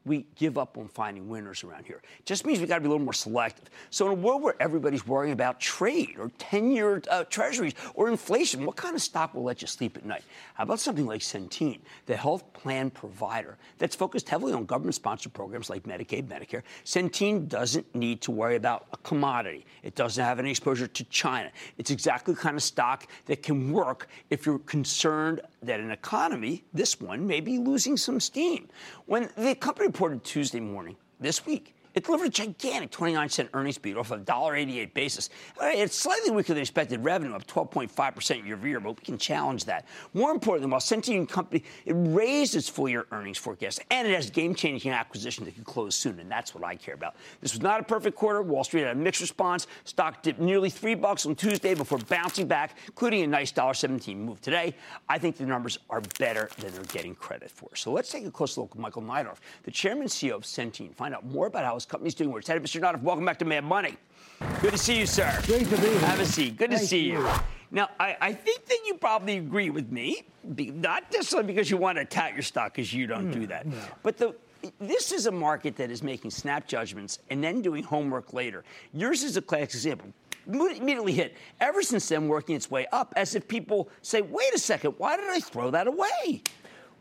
[0.06, 2.02] we give up on finding winners around here.
[2.20, 3.70] It just means we got to be a little more selective.
[3.90, 8.10] So, in a world where everybody's worrying about trade or 10 year uh, treasuries or
[8.10, 10.24] inflation, what kind of stock will let you sleep at night?
[10.54, 15.34] How about something like Centene, the health plan provider that's focused heavily on government sponsored
[15.34, 16.62] programs like Medicaid, Medicare?
[16.86, 21.50] Centene doesn't need to worry about a commodity, it doesn't have any exposure to China.
[21.78, 26.64] It's exactly the kind of stock that can work if you're concerned that an economy,
[26.74, 28.68] this one, may be losing some steam.
[29.08, 33.78] When the company reported Tuesday morning this week, it delivered a gigantic 29 cent earnings
[33.78, 35.30] beat off of a $1.88 basis.
[35.62, 39.66] It's slightly weaker than expected revenue, up 12.5% year over year, but we can challenge
[39.66, 39.86] that.
[40.14, 44.30] More importantly, while Centene Company it raised its full year earnings forecast, and it has
[44.30, 47.16] game changing acquisition that could close soon, and that's what I care about.
[47.42, 48.42] This was not a perfect quarter.
[48.42, 49.68] Wall Street had a mixed response.
[49.86, 54.42] Stock dipped nearly three bucks on Tuesday before bouncing back, including a nice $1.17 move
[54.42, 54.76] today.
[55.08, 57.74] I think the numbers are better than they're getting credit for.
[57.76, 60.94] So let's take a close look at Michael Neidorff, the chairman and CEO of Centene,
[60.94, 62.32] find out more about how his company's doing.
[62.32, 62.82] We're excited, Mr.
[62.82, 63.02] Neidorff.
[63.04, 63.96] Welcome back to Mad Money.
[64.60, 65.40] Good to see you, sir.
[65.46, 66.00] Great to be here.
[66.00, 66.58] Have a seat.
[66.58, 67.20] Good Thank to see you.
[67.20, 67.30] you.
[67.70, 70.24] Now, I, I think that you probably agree with me,
[70.56, 73.46] be, not necessarily because you want to tout your stock, because you don't do hmm,
[73.46, 73.68] that,
[74.02, 74.36] but the
[74.80, 78.64] this is a market that is making snap judgments and then doing homework later.
[78.94, 80.10] Yours is a classic example.
[80.48, 81.36] Immediately hit.
[81.60, 85.18] Ever since then, working its way up, as if people say, "Wait a second, why
[85.18, 86.42] did I throw that away?"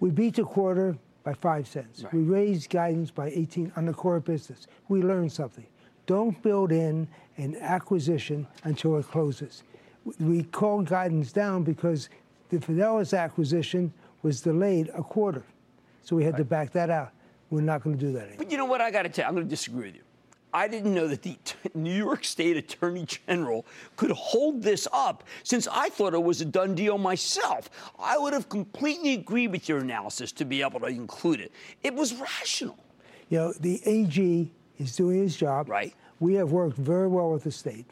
[0.00, 2.04] We beat the quarter by five cents.
[2.12, 4.66] We raised guidance by 18 on the core business.
[4.88, 5.66] We learned something.
[6.06, 7.08] Don't build in
[7.38, 9.64] an acquisition until it closes.
[10.20, 12.10] We called guidance down because
[12.50, 15.42] the Fidelis acquisition was delayed a quarter.
[16.02, 17.12] So we had to back that out.
[17.48, 18.36] We're not going to do that anymore.
[18.38, 18.82] But you know what?
[18.82, 20.02] I got to tell you, I'm going to disagree with you.
[20.54, 25.24] I didn't know that the t- New York State Attorney General could hold this up
[25.42, 27.68] since I thought it was a done deal myself.
[27.98, 31.50] I would have completely agreed with your analysis to be able to include it.
[31.82, 32.78] It was rational.
[33.30, 35.68] You know, the AG is doing his job.
[35.68, 35.92] Right.
[36.20, 37.90] We have worked very well with the state.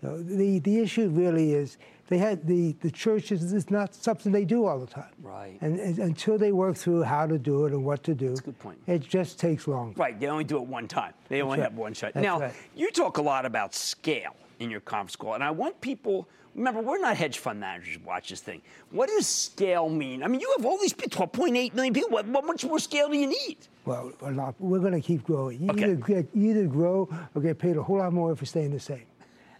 [0.00, 4.30] You know, the, the issue really is they had the, the churches, it's not something
[4.32, 5.08] they do all the time.
[5.22, 5.56] Right.
[5.60, 8.40] And, and until they work through how to do it and what to do, That's
[8.40, 8.78] a good point.
[8.86, 9.94] it just takes long.
[9.96, 10.18] Right.
[10.18, 11.14] They only do it one time.
[11.28, 11.64] They only right.
[11.70, 12.12] have one shot.
[12.14, 12.54] That's now, right.
[12.74, 16.28] you talk a lot about scale in your conference call, and I want people.
[16.54, 17.98] Remember, we're not hedge fund managers.
[18.04, 18.62] Watch this thing.
[18.92, 20.22] What does scale mean?
[20.22, 22.10] I mean, you have all these people, 12.8 million people.
[22.10, 23.56] What, what much more scale do you need?
[23.84, 24.54] Well, a lot.
[24.60, 25.60] We're going to keep growing.
[25.60, 25.82] You Okay.
[25.90, 28.78] either, get, either grow or get paid a whole lot more if you're staying the
[28.78, 29.02] same.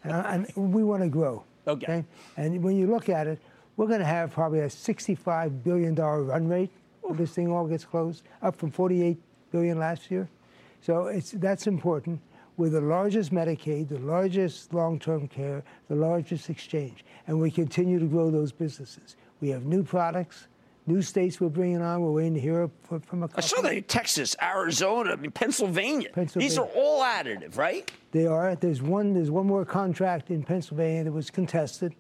[0.05, 1.43] And, I- and we want to grow.
[1.67, 2.05] Okay.
[2.37, 3.39] And when you look at it,
[3.77, 6.71] we're going to have probably a $65 billion run rate
[7.03, 9.17] when this thing all gets closed, up from 48
[9.51, 10.29] billion last year.
[10.81, 12.21] So it's that's important.
[12.57, 18.07] We're the largest Medicaid, the largest long-term care, the largest exchange, and we continue to
[18.07, 19.17] grow those businesses.
[19.41, 20.47] We have new products,
[20.87, 22.01] new states we're bringing on.
[22.03, 23.43] We're waiting to hear from a I couple.
[23.43, 26.09] saw that Texas, Arizona, I mean, Pennsylvania.
[26.35, 27.91] These are all additive, right?
[28.13, 28.55] They are.
[28.55, 29.15] There's one.
[29.15, 31.95] There's one more contract in Pennsylvania that was contested.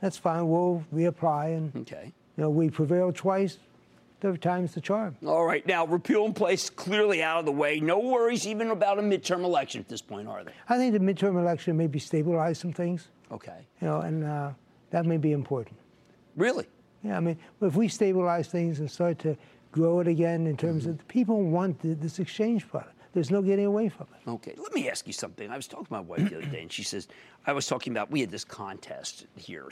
[0.00, 0.48] That's fine.
[0.48, 2.12] We'll reapply, and Okay.
[2.36, 3.58] you know we prevailed twice.
[4.20, 5.16] Third time's the charm.
[5.26, 5.64] All right.
[5.66, 7.80] Now, repeal in place, clearly out of the way.
[7.80, 10.52] No worries even about a midterm election at this point, are there?
[10.68, 13.08] I think the midterm election maybe stabilize some things.
[13.32, 13.66] Okay.
[13.80, 14.50] You know, and uh,
[14.90, 15.78] that may be important.
[16.36, 16.66] Really?
[17.02, 19.36] Yeah, I mean, if we stabilize things and start to
[19.72, 20.92] grow it again in terms mm-hmm.
[20.92, 22.99] of people want this exchange product.
[23.12, 24.30] There's no getting away from it.
[24.30, 25.50] Okay, let me ask you something.
[25.50, 27.08] I was talking to my wife the other day, and she says,
[27.46, 29.68] I was talking about, we had this contest here.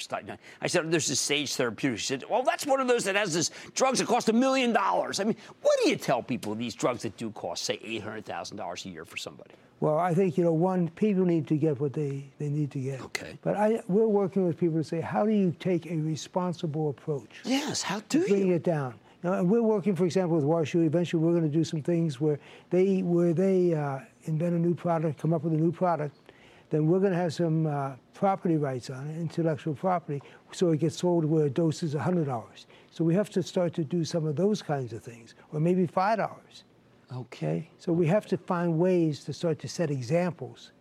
[0.60, 2.02] I said, there's this Sage Therapeutics.
[2.02, 4.72] She said, well, that's one of those that has this drugs that cost a million
[4.72, 5.20] dollars.
[5.20, 8.88] I mean, what do you tell people these drugs that do cost, say, $800,000 a
[8.88, 9.54] year for somebody?
[9.80, 12.80] Well, I think, you know, one, people need to get what they, they need to
[12.80, 13.00] get.
[13.00, 13.38] Okay.
[13.42, 17.30] But I, we're working with people to say, how do you take a responsible approach?
[17.44, 18.38] Yes, how do bring you?
[18.46, 18.94] Bring it down.
[19.22, 20.86] Now, and we're working, for example, with WashU.
[20.86, 22.38] Eventually, we're going to do some things where
[22.70, 26.16] they where they uh, invent a new product, come up with a new product.
[26.70, 30.80] Then we're going to have some uh, property rights on it, intellectual property, so it
[30.80, 32.66] gets sold where a dose is $100.
[32.90, 35.86] So we have to start to do some of those kinds of things, or maybe
[35.86, 36.30] $5.
[37.16, 37.70] Okay.
[37.78, 40.72] So we have to find ways to start to set examples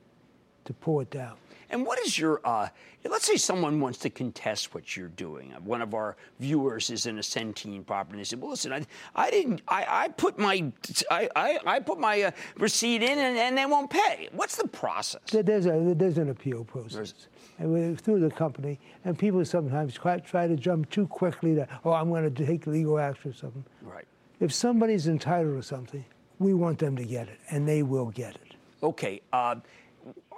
[0.65, 1.38] to pull it down.
[1.70, 2.70] And what is your, uh,
[3.03, 5.51] let's say someone wants to contest what you're doing.
[5.63, 8.13] One of our viewers is in a Centene property.
[8.13, 10.72] And they said, well, listen, I, I didn't, I, I put my,
[11.11, 14.30] I, I, I put my uh, receipt in and, and, they won't pay.
[14.32, 15.22] What's the process?
[15.32, 17.13] There's, a, there's an appeal process.
[17.59, 21.91] And through the company, and people sometimes try, try to jump too quickly to, oh,
[21.91, 23.65] I'm going to take legal action or something.
[23.82, 24.05] Right.
[24.39, 26.05] If somebody's entitled to something,
[26.39, 28.53] we want them to get it, and they will get it.
[28.84, 29.22] Okay.
[29.34, 29.55] Uh,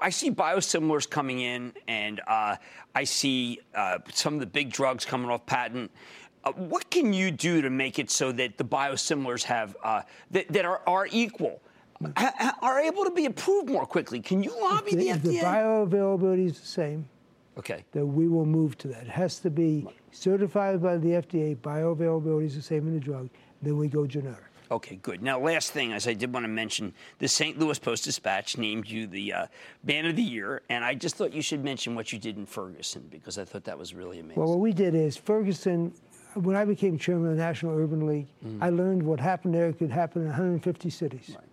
[0.01, 2.55] I see biosimilars coming in, and uh,
[2.95, 5.91] I see uh, some of the big drugs coming off patent.
[6.43, 10.47] Uh, what can you do to make it so that the biosimilars have uh, that,
[10.49, 11.61] that are, are equal?
[12.15, 14.21] Ha, are able to be approved more quickly?
[14.21, 15.39] Can you lobby the, the, the FDA?
[15.39, 17.07] The bioavailability is the same.
[17.57, 17.83] Okay.
[17.91, 19.03] That we will move to that.
[19.03, 21.57] It has to be certified by the FDA.
[21.57, 23.29] Bioavailability is the same in the drug.
[23.61, 24.48] Then we go generic.
[24.71, 25.23] Okay, good.
[25.23, 27.57] Now, last thing, as I did want to mention, the St.
[27.57, 29.47] Louis Post Dispatch named you the uh,
[29.83, 32.45] Man of the Year, and I just thought you should mention what you did in
[32.45, 34.39] Ferguson because I thought that was really amazing.
[34.39, 35.93] Well, what we did is Ferguson.
[36.35, 38.61] When I became chairman of the National Urban League, mm-hmm.
[38.61, 41.31] I learned what happened there could happen in 150 cities.
[41.35, 41.43] Right.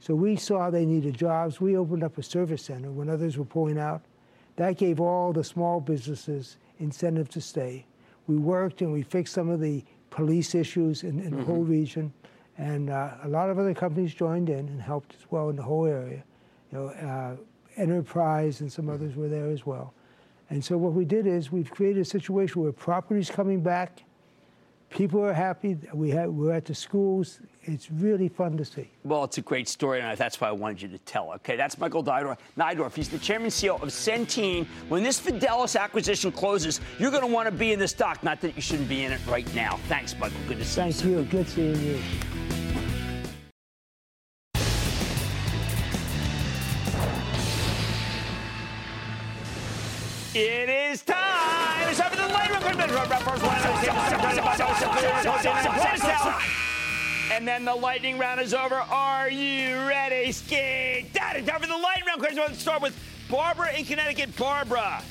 [0.00, 1.60] So we saw they needed jobs.
[1.60, 4.00] We opened up a service center when others were pulling out.
[4.56, 7.84] That gave all the small businesses incentive to stay.
[8.26, 11.38] We worked and we fixed some of the police issues in, in mm-hmm.
[11.38, 12.12] the whole region.
[12.58, 15.62] And uh, a lot of other companies joined in and helped as well in the
[15.62, 16.22] whole area.
[16.70, 17.36] You know, uh,
[17.76, 19.92] Enterprise and some others were there as well.
[20.50, 24.02] And so what we did is we've created a situation where property's coming back,
[24.90, 25.76] people are happy.
[25.92, 27.40] We have, we're at the schools.
[27.62, 28.90] It's really fun to see.
[29.02, 31.32] Well, it's a great story, and that's why I wanted you to tell.
[31.32, 32.94] Okay, that's Michael Neidorff.
[32.94, 34.66] He's the chairman and CEO of Centene.
[34.88, 38.22] When this Fidelis acquisition closes, you're going to want to be in the stock.
[38.22, 39.78] Not that you shouldn't be in it right now.
[39.88, 40.38] Thanks, Michael.
[40.46, 41.24] Good to see Thank you.
[41.24, 41.38] Thank you.
[41.38, 42.00] Good seeing you.
[50.36, 51.88] It is time.
[51.88, 53.12] It's time for the lightning round.
[57.30, 58.74] And then the lightning round is over.
[58.74, 61.06] Are you ready, Ski?
[61.12, 62.20] Daddy, time for the lightning round.
[62.36, 62.98] Let's start with
[63.30, 64.36] Barbara in Connecticut.
[64.36, 65.04] Barbara.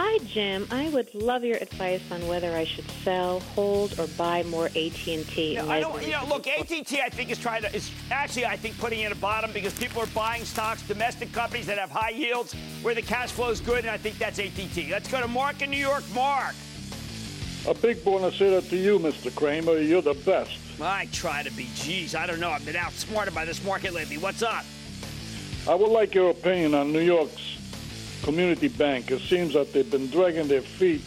[0.00, 0.64] Hi, Jim.
[0.70, 5.54] I would love your advice on whether I should sell, hold, or buy more AT&T.
[5.54, 8.56] Yeah, I don't, you know, look, AT&T, I think is trying to is actually I
[8.56, 12.10] think putting in a bottom because people are buying stocks, domestic companies that have high
[12.10, 14.88] yields where the cash flow is good, and I think that's AT&T.
[14.88, 16.04] Let's go to Mark in New York.
[16.14, 16.54] Mark.
[17.66, 19.34] A big bonacera to you, Mr.
[19.34, 19.78] Cramer.
[19.78, 20.56] You're the best.
[20.80, 21.64] I try to be.
[21.74, 22.50] Jeez, I don't know.
[22.50, 24.16] I've been outsmarted by this market lately.
[24.16, 24.64] What's up?
[25.68, 27.57] I would like your opinion on New York's
[28.22, 29.10] community bank.
[29.10, 31.02] It seems that they've been dragging their feet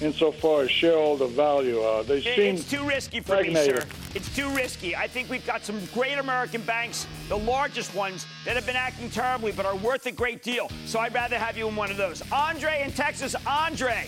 [0.00, 1.80] insofar as shareholder value.
[1.80, 3.74] Uh, they seem it's too risky for stagnated.
[3.74, 3.86] me, sir.
[4.14, 4.96] It's too risky.
[4.96, 9.10] I think we've got some great American banks, the largest ones, that have been acting
[9.10, 10.70] terribly but are worth a great deal.
[10.86, 12.22] So I'd rather have you in one of those.
[12.32, 13.34] Andre in Texas.
[13.46, 14.06] Andre.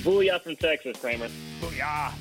[0.00, 1.28] Booyah from Texas, Cramer.
[1.60, 2.12] Booyah.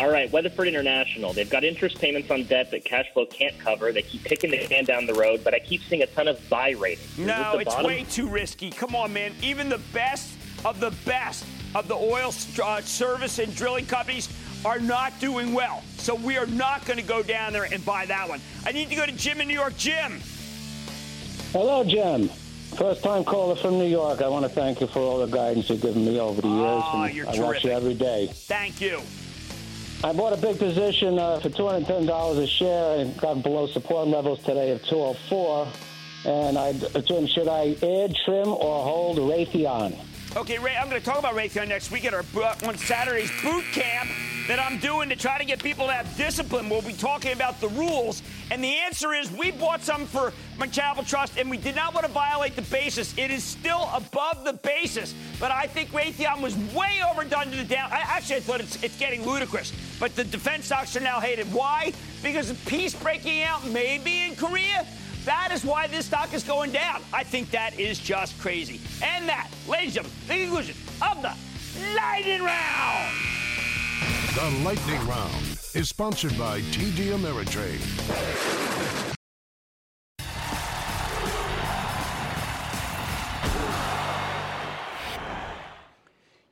[0.00, 1.34] All right, Weatherford International.
[1.34, 3.92] They've got interest payments on debt that cash flow can't cover.
[3.92, 6.40] They keep kicking the can down the road, but I keep seeing a ton of
[6.48, 7.18] buy ratings.
[7.18, 7.86] No, it's bottom?
[7.86, 8.70] way too risky.
[8.70, 9.34] Come on, man.
[9.42, 10.32] Even the best
[10.64, 11.44] of the best
[11.74, 12.32] of the oil
[12.62, 14.30] uh, service and drilling companies
[14.64, 15.82] are not doing well.
[15.98, 18.40] So we are not going to go down there and buy that one.
[18.64, 19.76] I need to go to Jim in New York.
[19.76, 20.18] Jim.
[21.52, 22.28] Hello, Jim.
[22.78, 24.22] First time caller from New York.
[24.22, 26.82] I want to thank you for all the guidance you've given me over the years.
[26.86, 27.44] Oh, you're I terrific.
[27.44, 28.28] watch you every day.
[28.32, 29.02] Thank you.
[30.02, 34.38] I bought a big position uh, for $210 a share and got below support levels
[34.42, 35.68] today of 204.
[36.24, 39.98] And I, Jim, should I add, trim, or hold Raytheon?
[40.36, 42.24] Okay, Ray, I'm going to talk about Raytheon next week at our
[42.66, 44.08] on Saturday's boot camp
[44.50, 46.68] that I'm doing to try to get people to have discipline.
[46.68, 48.20] We'll be talking about the rules.
[48.50, 50.32] And the answer is we bought some for
[50.72, 53.16] Charitable Trust, and we did not want to violate the basis.
[53.16, 55.14] It is still above the basis.
[55.38, 57.92] But I think Raytheon was way overdone to the down.
[57.92, 59.72] I, actually, I thought it's, it's getting ludicrous.
[60.00, 61.46] But the defense stocks are now hated.
[61.52, 61.92] Why?
[62.20, 64.84] Because of peace breaking out, maybe in Korea.
[65.26, 67.02] That is why this stock is going down.
[67.12, 68.80] I think that is just crazy.
[69.00, 73.39] And that, ladies and gentlemen, the conclusion of the lightning round.
[74.34, 77.80] The lightning round is sponsored by TD Ameritrade.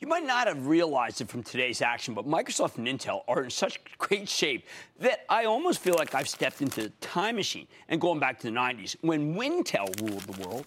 [0.01, 3.51] You might not have realized it from today's action, but Microsoft and Intel are in
[3.51, 4.67] such great shape
[4.99, 8.49] that I almost feel like I've stepped into the time machine and going back to
[8.51, 10.67] the 90s when Wintel ruled the world.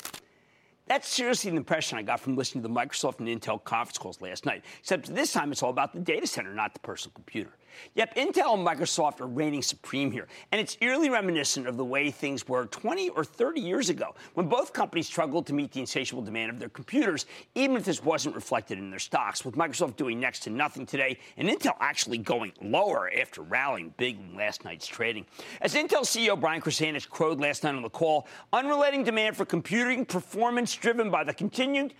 [0.91, 4.19] That's seriously the impression I got from listening to the Microsoft and Intel conference calls
[4.19, 7.51] last night, except this time it's all about the data center, not the personal computer.
[7.95, 12.11] Yep, Intel and Microsoft are reigning supreme here, and it's eerily reminiscent of the way
[12.11, 16.21] things were 20 or 30 years ago when both companies struggled to meet the insatiable
[16.21, 20.19] demand of their computers, even if this wasn't reflected in their stocks, with Microsoft doing
[20.19, 24.87] next to nothing today and Intel actually going lower after rallying big in last night's
[24.87, 25.25] trading.
[25.61, 30.05] As Intel CEO Brian Krzanich crowed last night on the call, unrelenting demand for computing
[30.05, 31.93] performance driven by the continued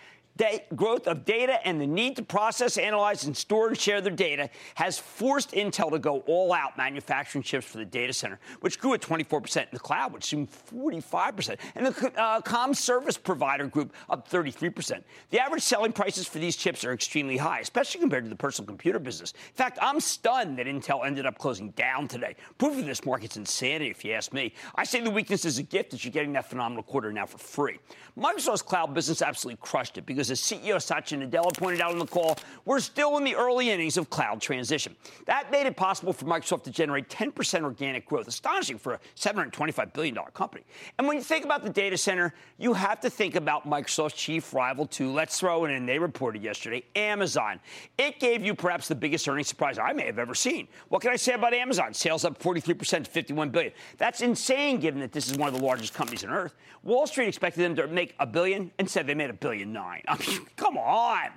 [0.76, 4.50] growth of data and the need to process, analyze, and store and share their data
[4.76, 8.94] has forced Intel to go all out manufacturing chips for the data center, which grew
[8.94, 13.94] at 24% in the cloud, which seemed 45%, and the uh, com service provider group
[14.10, 15.04] up 33%.
[15.30, 18.68] The average selling prices for these chips are extremely high, especially compared to the personal
[18.68, 19.34] computer business.
[19.34, 22.36] In fact, I'm stunned that Intel ended up closing down today.
[22.58, 24.54] Proof of this market's insanity, if you ask me.
[24.76, 27.38] I say the weakness is a gift that you're getting that phenomenal quarter now for
[27.38, 27.80] free.
[28.18, 32.06] Microsoft's cloud business absolutely crushed it because as CEO Satya Nadella pointed out on the
[32.06, 34.96] call, we're still in the early innings of cloud transition.
[35.26, 39.94] That made it possible for Microsoft to generate 10% organic growth, astonishing for a $725
[39.94, 40.64] billion company.
[40.98, 44.54] And when you think about the data center, you have to think about Microsoft's chief
[44.54, 45.12] rival, too.
[45.12, 45.86] Let's throw in.
[45.86, 47.60] They reported yesterday Amazon.
[47.98, 50.68] It gave you perhaps the biggest earnings surprise I may have ever seen.
[50.90, 51.94] What can I say about Amazon?
[51.94, 53.74] Sales up 43% to 51 billion.
[53.98, 56.54] That's insane given that this is one of the largest companies on earth.
[56.84, 60.02] Wall Street expected them to make a billion and said they made a billion nine.
[60.12, 61.30] I mean, come on.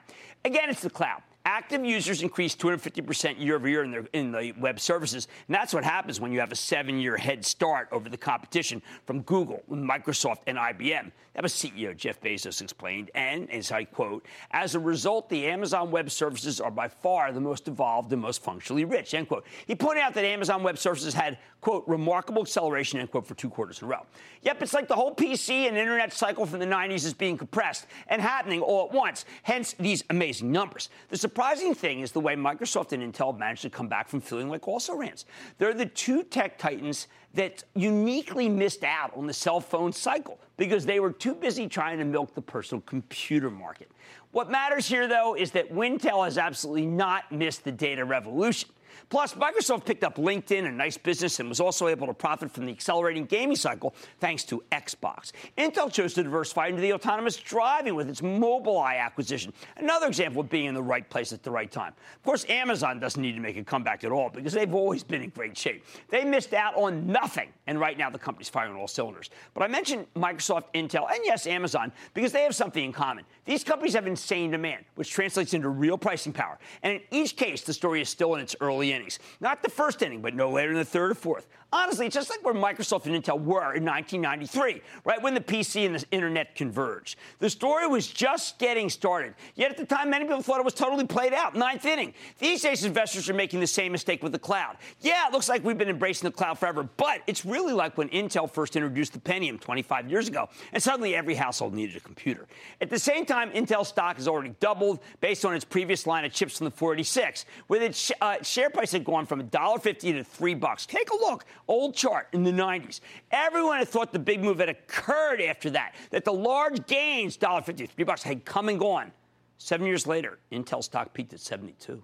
[0.45, 1.23] Again, it's the cloud.
[1.47, 5.29] Active users increased 250% year over year in, their, in the web services.
[5.47, 8.81] And that's what happens when you have a seven year head start over the competition
[9.05, 11.13] from Google, Microsoft, and IBM.
[11.35, 13.11] That was CEO Jeff Bezos explained.
[13.15, 17.41] And, as I quote, as a result, the Amazon Web Services are by far the
[17.41, 19.45] most evolved and most functionally rich, end quote.
[19.67, 23.51] He pointed out that Amazon Web Services had, quote, remarkable acceleration, end quote, for two
[23.51, 24.07] quarters in a row.
[24.43, 27.87] Yep, it's like the whole PC and internet cycle from the 90s is being compressed
[28.07, 30.89] and happening all at once, hence these amazing numbers.
[31.09, 34.49] The surprising thing is the way Microsoft and Intel managed to come back from feeling
[34.49, 35.25] like also rans.
[35.59, 40.87] They're the two tech titans that uniquely missed out on the cell phone cycle because
[40.87, 43.91] they were too busy trying to milk the personal computer market.
[44.31, 48.71] What matters here, though, is that Wintel has absolutely not missed the data revolution.
[49.11, 52.67] Plus, Microsoft picked up LinkedIn, a nice business, and was also able to profit from
[52.67, 55.33] the accelerating gaming cycle thanks to Xbox.
[55.59, 59.53] Intel chose to diversify into the autonomous driving with its Mobileye acquisition.
[59.77, 61.93] Another example of being in the right place at the right time.
[62.17, 65.23] Of course, Amazon doesn't need to make a comeback at all because they've always been
[65.23, 65.85] in great shape.
[66.09, 67.24] They missed out on nothing,
[67.67, 69.31] and right now the company's firing all cylinders.
[69.55, 73.25] But I mentioned Microsoft, Intel, and yes, Amazon because they have something in common.
[73.45, 76.59] These companies have insane demand, which translates into real pricing power.
[76.83, 79.19] And in each case, the story is still in its early innings.
[79.41, 81.47] Not the first inning, but no later than the third or fourth.
[81.73, 85.85] Honestly, it's just like where Microsoft and Intel were in 1993, right when the PC
[85.85, 87.19] and the internet converged.
[87.41, 89.35] The story was just getting started.
[89.57, 91.57] Yet at the time, many people thought it was totally played out.
[91.57, 92.15] Ninth inning.
[92.39, 94.77] These days, investors are making the same mistake with the cloud.
[95.01, 98.09] Yeah, it looks like we've been embracing the cloud forever, but it's really like when
[98.11, 102.47] Intel first introduced the Pentium 25 years ago, and suddenly every household needed a computer.
[102.81, 106.33] At the same time, Intel stock has already doubled based on its previous line of
[106.33, 110.55] chips from the 486, with its uh, share price had gone from $1.50 to 3
[110.55, 110.87] bucks.
[110.87, 113.01] Take a look old chart in the 90s.
[113.31, 117.89] Everyone had thought the big move had occurred after that, that the large gains, $1.50,
[117.91, 119.13] 3 bucks, had come and gone.
[119.59, 122.03] Seven years later, Intel stock peaked at 72.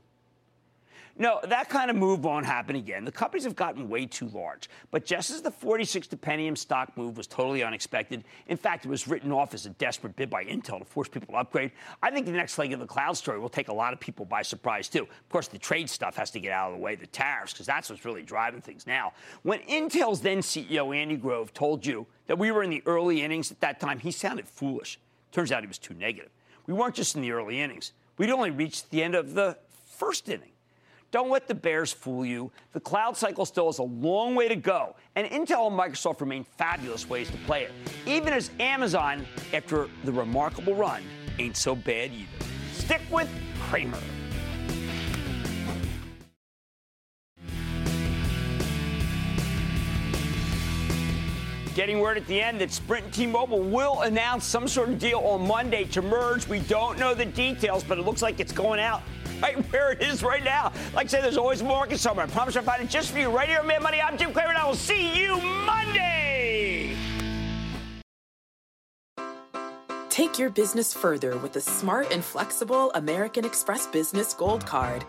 [1.20, 3.04] No, that kind of move won't happen again.
[3.04, 4.70] The companies have gotten way too large.
[4.90, 8.88] But just as the 46 to Pentium stock move was totally unexpected, in fact, it
[8.88, 12.10] was written off as a desperate bid by Intel to force people to upgrade, I
[12.10, 14.40] think the next leg of the cloud story will take a lot of people by
[14.40, 15.02] surprise, too.
[15.02, 17.66] Of course, the trade stuff has to get out of the way, the tariffs, because
[17.66, 19.12] that's what's really driving things now.
[19.42, 23.50] When Intel's then CEO, Andy Grove, told you that we were in the early innings
[23.50, 24.98] at that time, he sounded foolish.
[25.32, 26.30] Turns out he was too negative.
[26.66, 30.26] We weren't just in the early innings, we'd only reached the end of the first
[30.26, 30.52] inning.
[31.10, 32.52] Don't let the bears fool you.
[32.72, 36.44] The cloud cycle still has a long way to go, and Intel and Microsoft remain
[36.44, 37.72] fabulous ways to play it,
[38.06, 41.02] even as Amazon, after the remarkable run,
[41.40, 42.46] ain't so bad either.
[42.72, 43.28] Stick with
[43.62, 43.98] Cramer.
[51.74, 55.20] Getting word at the end that Sprint and T-Mobile will announce some sort of deal
[55.20, 56.46] on Monday to merge.
[56.46, 59.02] We don't know the details, but it looks like it's going out
[59.42, 60.72] right where it is right now.
[60.94, 62.26] Like I said, there's always more market somewhere.
[62.26, 64.00] I promise I'll find it just for you right here on Mad Money.
[64.00, 66.94] I'm Jim Cramer, and I will see you Monday.
[70.10, 75.04] Take your business further with the smart and flexible American Express Business Gold Card.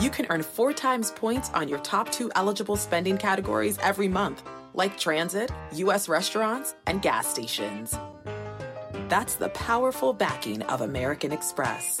[0.00, 4.44] You can earn four times points on your top two eligible spending categories every month,
[4.74, 6.08] like transit, U.S.
[6.08, 7.98] restaurants, and gas stations.
[9.08, 12.00] That's the powerful backing of American Express.